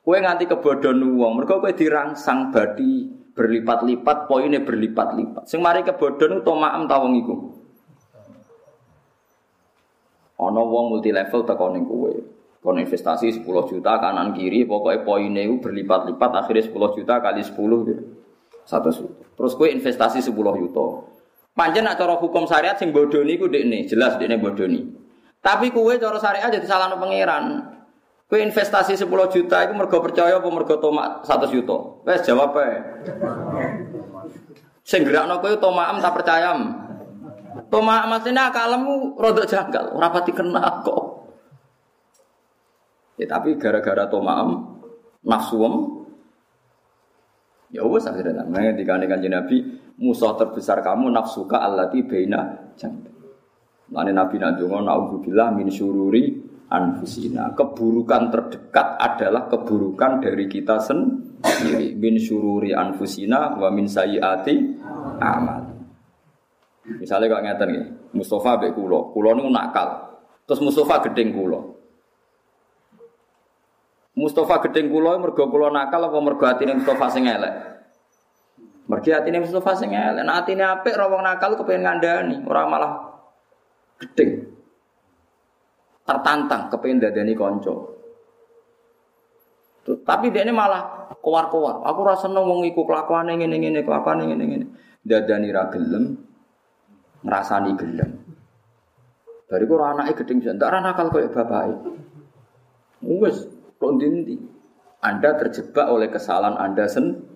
[0.00, 3.04] Kowe nganti kebodohan wong, mergo kowe dirangsang badi
[3.36, 5.44] berlipat-lipat, poinnya berlipat-lipat.
[5.44, 7.34] Sing mari kebodohan to maem ta wong iku.
[10.40, 12.12] Ana wong multi level teko ning kowe.
[12.60, 17.56] Kon investasi 10 juta kanan kiri, pokoknya poinnya itu berlipat-lipat, akhirnya 10 juta kali 10
[17.88, 18.04] gitu.
[18.68, 19.24] Satu juta.
[19.40, 21.08] Terus kue investasi sepuluh juta.
[21.56, 24.84] Panjen nak cara hukum syariat sing bodoni ku nih jelas nih bodoni.
[25.40, 27.64] Tapi kue cara syariat jadi salah pangeran.
[28.30, 32.06] Kue investasi 10 juta itu mergo percaya apa mergo tomak 100 juta?
[32.06, 32.78] Wes jawab ae.
[34.86, 36.54] Sing gerakno kowe tomaam tak percaya.
[37.66, 41.26] Tomak maksudnya akalmu rodok janggal, ora pati kena kok.
[43.18, 44.78] Ya tapi gara-gara tomaam
[45.26, 46.00] nafsuem
[47.70, 49.62] Ya wes akhirnya namanya dikane kanjeng Nabi
[49.98, 53.06] musuh terbesar kamu nafsuka allati baina jambi.
[53.94, 57.52] Lane Nabi nak donga naudzubillah min syururi anfusina.
[57.52, 61.98] Keburukan terdekat adalah keburukan dari kita sendiri.
[61.98, 64.54] Min syururi anfusina wa min sayyiati
[65.18, 65.66] amal.
[66.90, 67.86] Misalnya kok ngeten nggih,
[68.16, 69.88] Mustafa mbek kula, kula niku nakal.
[70.48, 71.60] Terus Mustafa gedeng kula.
[74.18, 77.54] Mustafa gedeng kula mergo kula nakal apa mergo atine Mustafa sing elek?
[78.90, 82.92] Mergi atine Mustafa sing elek, nek atine apik ora wong nakal kepengin ngandani, ora malah
[84.02, 84.59] gedeng.
[86.10, 87.70] Tertantang kepengin dadani kanca.
[89.86, 91.86] Tapi dia ini malah keluar-keluar.
[91.86, 94.66] Aku rasa seneng wong iku kelakuane ngene-ngene, kelakuane ngene-ngene.
[95.06, 96.18] Dadani ra gelem,
[97.22, 98.10] ngrasani gelem.
[99.46, 101.90] Bariku ora anake gedeng jan, ora nakal koyo bapake.
[103.06, 103.46] Wes,
[103.78, 103.94] kok
[105.00, 107.30] Anda terjebak oleh kesalahan Anda sendiri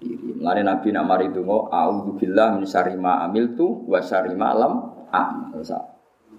[0.00, 0.32] diri.
[0.40, 4.72] Mulane Nabi nak mari donga auzubillah min syarri ma amiltu wa syarri ma lam
[5.12, 5.60] amal.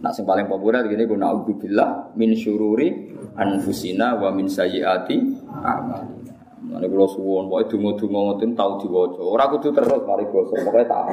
[0.01, 6.33] Nah sing paling populer gini guna auzubillah min syururi anfusina wa min sayyiati a'malina.
[6.61, 9.21] Mulane kula suwun pokoke donga-donga ngoten tau diwaca.
[9.21, 11.09] Ora kudu terus mari basa, pokoke tau.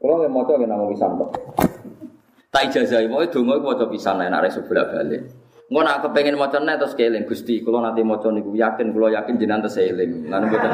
[0.00, 1.30] Kula nek maca nggih namung pisan kok.
[2.52, 5.22] Tak ijazahi pokoke donga iku maca pisan nek arek sebelah balik.
[5.70, 9.36] Engko nak kepengin maca nek terus keling Gusti, kula nanti maca niku yakin kula yakin
[9.36, 10.28] jenengan tesih eling.
[10.32, 10.72] Lan mboten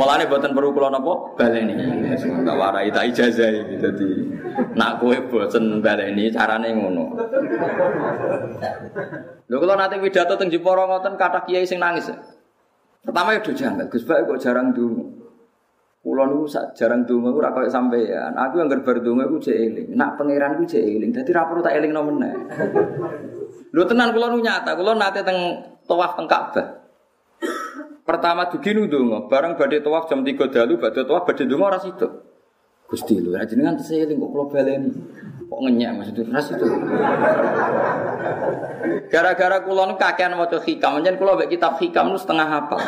[0.00, 1.76] Mulane mboten perlu kula napa baleni.
[2.16, 4.08] Tak warai tak ijazah iki dadi
[4.72, 7.20] nak kowe boten baleni carane ngono.
[9.44, 12.08] Lho kula nanti pidato teng Jepara ngoten kathah kiai sing nangis.
[13.04, 15.20] Pertama ya janggal, Gus Bae kok jarang dungu.
[16.00, 18.32] Kulo niku jarang donga ora koyo sampean.
[18.32, 19.92] Aku yang gerbar donga iku jek eling.
[20.00, 21.12] Nak pangeran ku jek eling.
[21.12, 22.32] Dadi ra perlu tak elingno meneh.
[23.68, 26.80] Lho tenan kula nu nyata, kula nate teng tawaf teng Ka'bah.
[28.06, 31.78] Pertama dugi nu donga, bareng badhe tawaf jam 3 dalu, badhe tawaf badhe donga ora
[31.78, 32.08] sida.
[32.90, 34.90] Gusti lho, jenengan teseling kok kula baleni.
[35.46, 36.66] Kok ngenyek maksudnya ras itu.
[39.10, 42.82] Gara-gara kula nu kakean maca hikam, njen kula mbek kitab hikam nu setengah hafal.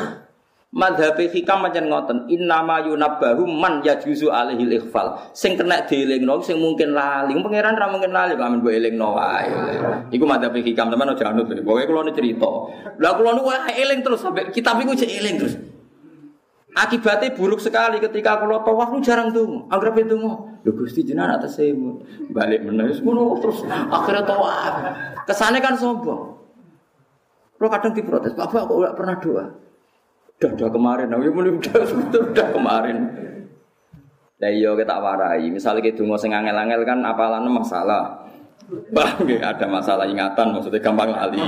[0.73, 5.21] Madhab hikam macam ngoten, innama yunabbahu man yajuzu alaihi ikhfal.
[5.37, 7.37] Sing kena dielingno sing mungkin lali.
[7.37, 9.53] Pangeran ra mungkin lali, amin mbok elingno wae.
[10.09, 11.53] Iku madhab hikam teman aja anut.
[11.61, 12.49] Pokoke kula nu cerita.
[12.97, 15.61] Lah kula nu wae eling terus sampai kitab iku cek eling terus.
[16.73, 20.57] Akibatnya buruk sekali ketika kalau tawaf lu jarang tuh, anggap itu mau.
[20.65, 22.01] Lu gusti jenah atas semut,
[22.33, 24.75] balik menangis ngono terus akhirnya tawaf.
[25.29, 26.33] Kesannya kan sombong.
[27.61, 29.47] Lo kadang diprotes, bapak kok gak pernah doa.
[30.43, 31.83] Udah, udah kemarin, nah, ya udah, udah,
[32.35, 32.97] udah kemarin.
[34.43, 38.27] Lah iya kita warai, misalnya kita dungo sing angel-angel kan apalan masalah.
[38.91, 41.39] Bah, ada masalah ingatan, maksudnya gampang lali.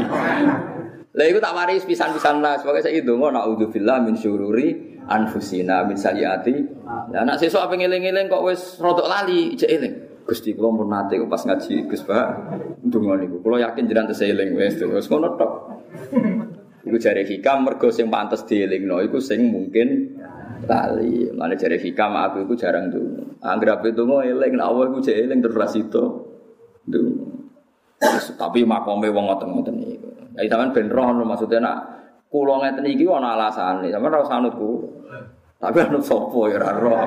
[1.15, 6.55] Lah itu tak waris pisan-pisan lah, sebagai saya dongo naudzubillah min syururi anfusina min sayyiati.
[7.11, 9.95] Lah nak sesuk apa ngeling-eling kok wis rodok lali, ijek eling.
[10.25, 12.27] Gusti kula pun nate pas ngaji Gus Pak
[12.87, 13.43] ndonga niku.
[13.43, 15.53] Kula yakin jenengan tesih eling wis wis ngono tok.
[16.85, 20.21] Iku jare hikam mergo sing pantes dielingno iku sing mungkin
[20.69, 21.33] tali.
[21.33, 23.41] Mane jare hikam aku iku jarang tuh.
[23.41, 26.05] Angger ape donga eling nek Allah iku jek eling terus ra sida.
[28.37, 30.09] Tapi makome wong ngoten-ngoten iku.
[30.37, 31.77] Ya sampean ben roh maksudnya nak
[32.29, 33.89] kula ngeten iki ana alasane.
[33.89, 34.57] Sampeyan ora usah anut
[35.55, 37.01] Tapi anut sapa ya ora roh.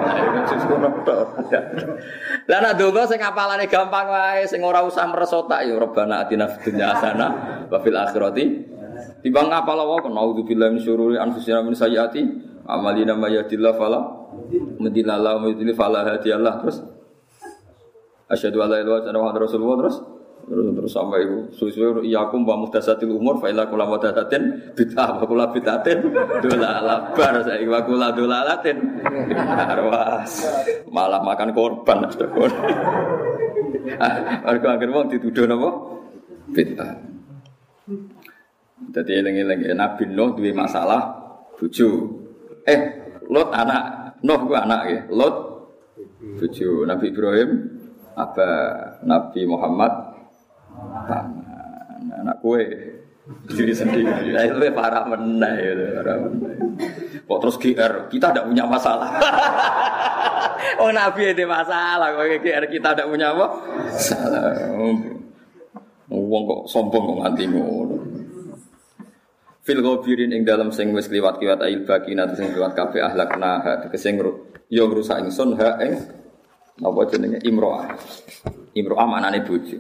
[2.50, 6.74] Lah nek donga sing apalane gampang wae, sing ora usah meresotak ya Rabbana atina fid
[6.74, 8.74] dunya hasanah akhirati
[9.22, 12.22] Timbang apa lawa kon naudzubillahi min syururi anfusina min sayyiati
[12.68, 14.00] amalina may yahdillahu fala
[14.78, 16.78] mudhillalah wa yudhlil fala hadiyalah terus?
[18.28, 19.78] Asyhadu alla ilaha illallah wa rasulullah.
[19.88, 19.98] Terus?
[20.48, 25.28] Terus terus sampai itu susu iyakum wa muhdasatil umur fa ila kula muhdasatin bid'ah wa
[25.28, 26.08] kula bid'atin
[26.40, 28.80] dolalabar saya wa kula dolalatin.
[29.36, 30.48] Arwas.
[30.88, 32.08] Malah makan korban
[34.48, 35.70] Mergo akhir wong dituduh napa?
[36.56, 37.08] Bid'ah
[38.78, 41.18] jadi eling-eling ya Nabi Nuh duwe masalah
[41.58, 41.90] bojo.
[42.68, 42.80] Eh,
[43.28, 45.00] Lot anak, Nuh ku anak ya.
[45.10, 45.36] Lot
[46.38, 46.86] bojo.
[46.86, 47.50] Nabi Ibrahim
[48.14, 48.48] apa
[49.02, 49.92] Nabi Muhammad
[50.78, 51.26] paman.
[52.22, 52.64] Anak kue
[53.50, 54.32] diri sendiri.
[54.32, 56.56] Nah, itu parah meneh itu, parah meneh.
[57.28, 59.10] Kok terus GR, kita tidak punya masalah.
[60.82, 63.46] oh Nabi ada masalah, kok GR kita tidak punya apa?
[64.00, 64.72] Salah.
[66.08, 68.07] Wong kok sombong kok nganti ngono.
[69.68, 73.72] Fil ghabirin ing dalam sing wis kliwat kiwat ail bakina sing kliwat kabeh ahlakna ha
[73.84, 74.16] tegese
[74.72, 76.00] yo ngrusak ingsun ha ing
[76.80, 77.92] apa jenenge imroah.
[78.80, 79.76] Imroah maknane bojo.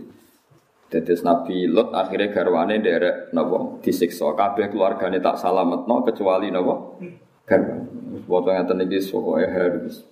[0.91, 6.99] Dadi Nabi Lot akhirnya garwane derek napa disiksa kabeh keluargane tak salametno kecuali napa
[7.47, 8.27] garwane.
[8.27, 10.03] Foto ngaten iki pokoke harus.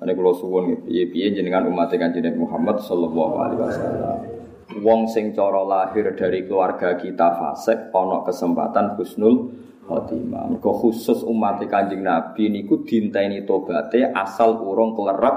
[0.00, 4.37] Ane kula suwun piye-piye jenengan umat Kanjeng Muhammad sallallahu alaihi wasallam
[4.76, 9.48] wong sing cara lahir dari keluarga kita fasik ana kesempatan husnul
[9.88, 10.52] khotimah.
[10.52, 15.36] Mergo khusus umat Kanjeng Nabi niku dinteni tobaté asal urung klerak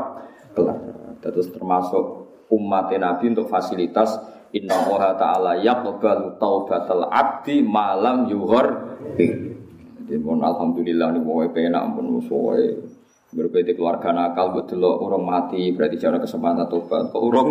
[0.51, 0.79] klerak.
[1.23, 2.03] Terus termasuk
[2.51, 4.19] umat Nabi untuk fasilitas
[4.51, 12.19] Inna Allah Ta'ala yaqbalu taubatal abdi malam yuhor Jadi mohon Alhamdulillah ini mau penak pun
[12.19, 12.83] musuhnya
[13.31, 17.15] Berbeda keluarga nakal betul orang mati berarti jangan kesempatan tobat.
[17.15, 17.47] Kok orang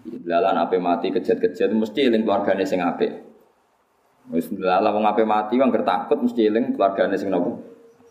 [0.00, 3.12] Lalan ape mati kejat-kejat mesti eling keluargane sing apik.
[4.32, 7.60] Wis lalah wong ape mati wong takut mesti eling keluargane sing nopo.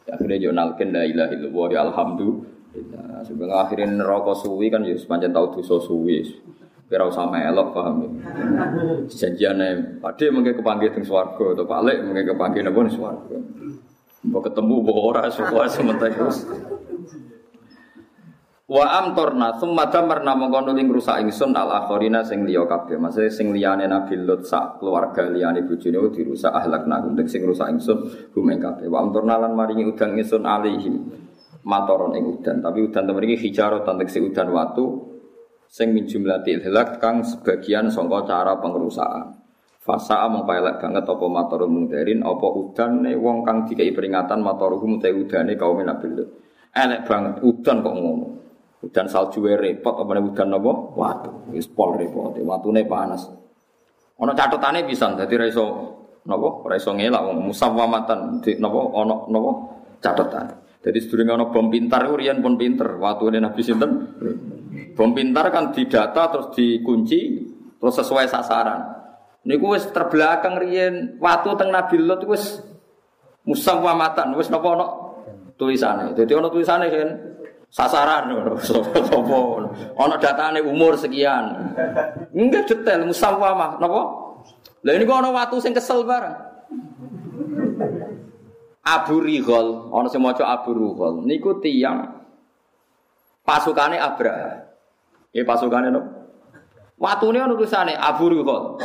[0.09, 2.57] Akhirnya yo nalken la ilaha illallah ya alhamdulillah.
[3.25, 6.21] Sebelum akhirin neraka suwi kan ya sepanjang tau dosa suwi.
[6.89, 8.09] Kira usah melok paham ya.
[9.09, 13.37] Janjiane pade mengke kepanggih teng swarga atau balik mengke kepanggih napa ning swarga.
[14.25, 16.29] Mbok ketemu mbok ora suka sementara.
[18.69, 23.01] Wa amtorna summa damarna mongko nuli ngrusak ingsun al akhirina sing liya kabeh.
[23.01, 28.29] Maksudnya sing liyane Nabi Lut sak keluarga liyane bojone dirusak ahlakna untuk sing rusak ingsun
[28.29, 28.85] gumeng kabeh.
[28.85, 31.01] Wa amtorna lan maringi udan ingsun alaihim
[31.65, 32.61] matoron ing udan.
[32.61, 34.85] Tapi udan temen iki hijarah tegese udan watu
[35.65, 39.33] sing min jumlatil hilak kang sebagian sangka cara pengrusakan.
[39.81, 45.09] Fasa among paelek banget apa matorun mungdarin apa udane wong kang dikai peringatan matoruhum te
[45.09, 46.29] udane kaum Nabi Lut.
[46.69, 48.38] Elek banget udan kok ngono.
[48.79, 50.71] Udan salju repot apa nih udan apa?
[50.95, 51.31] Watu.
[51.51, 52.31] Wis pol repot.
[52.39, 53.27] Watune panas.
[54.19, 55.65] Ono catatane bisa dadi ra iso
[56.23, 56.63] napa?
[56.63, 59.51] Ra iso ngelak wong musawamatan di napa ono napa.
[60.79, 62.95] Jadi sedurunge ono bom pintar iku riyen pun pinter.
[62.95, 63.91] Watune Nabi sinten?
[64.95, 67.19] Bom pintar kan didata terus dikunci
[67.79, 68.95] terus sesuai sasaran.
[69.43, 72.63] Niku wis terbelakang riyen watu teng Nabi Lot wis
[73.43, 74.87] musawamatan wis napa ono
[75.59, 76.15] tulisane.
[76.15, 77.09] Jadi ono tulisane kan
[77.69, 78.33] sasaran.
[78.61, 78.99] Sapa
[79.97, 81.73] ana datane umur sekian.
[82.33, 84.01] Enggak detail musawamah napa?
[84.85, 86.35] Lha ini kok ana watu sing kesel bareng?
[88.85, 92.25] Abu Rihol ana sing maca Abu Rihol niku tiyang
[93.45, 94.65] pasukane Abraha
[95.35, 96.01] ya pasukane no
[96.97, 98.81] watune ana tulisane Abu Rihol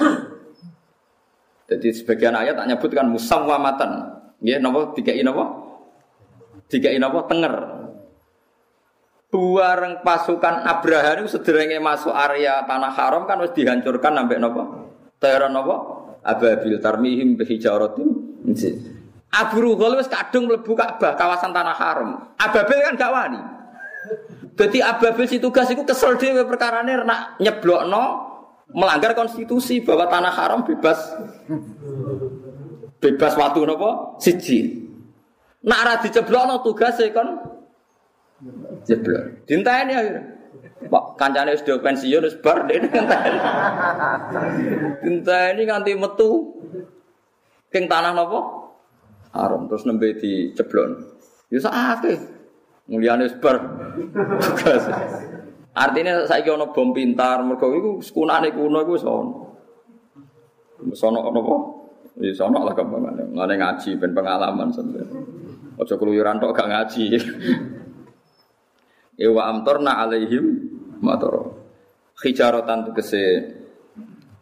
[1.64, 4.92] jadi sebagian ayat tak nyebutkan musawamatan nggih napa?
[4.92, 5.44] Dikai napa?
[6.68, 7.24] Dikai napa?
[7.24, 7.54] Tenger
[9.34, 14.62] Buareng pasukan Abraha itu sederenge masuk area tanah haram kan harus dihancurkan sampai nopo?
[15.18, 15.74] Teror nopo?
[16.22, 18.14] Ababil tarmihim bihijaratim.
[19.34, 22.30] Abu Ruhul wis kadung mlebu Ka'bah kawasan tanah haram.
[22.38, 23.40] Ababil kan gak wani.
[24.54, 28.04] Jadi Ababil si tugas itu kesel dhewe perkarane nak nyeblokno
[28.70, 31.10] melanggar konstitusi bahwa tanah haram bebas
[33.02, 34.86] bebas waktu nopo siji.
[35.66, 37.53] Nak ra diceblokno tugase kon
[38.84, 39.46] Jeblok.
[39.46, 40.22] Dinteni akhirnya.
[40.84, 43.38] Pak kancane wis do pensiun wis bar dene ngenteni.
[45.00, 46.60] Dinteni nganti metu
[47.72, 48.40] king tanah napa?
[49.32, 50.98] Haram terus nembe diceblon.
[51.48, 52.20] Ya sakake.
[52.90, 53.56] Mulyane wis bar.
[55.74, 59.32] Artinya saiki ana bom pintar mergo iku sekunane kuno iku wis ono.
[60.84, 61.56] Wis ono napa?
[62.20, 63.32] Wis ono lah kembangan.
[63.32, 65.08] Ngene ngaji ben pengalaman sampeyan.
[65.74, 67.18] Aja keluyuran tok gak ngaji.
[69.14, 70.44] Ewa amtorna alaihim
[70.98, 71.62] matoro.
[72.18, 73.22] Hijaratan tegese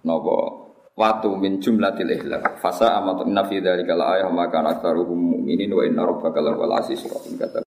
[0.04, 0.62] nopo
[0.96, 2.60] watu min jumlatil ihlak.
[2.60, 7.60] Fasa amat inna fi dzalika la ayah maka aktsaruhum mu'minin wa inna rabbaka rahim kata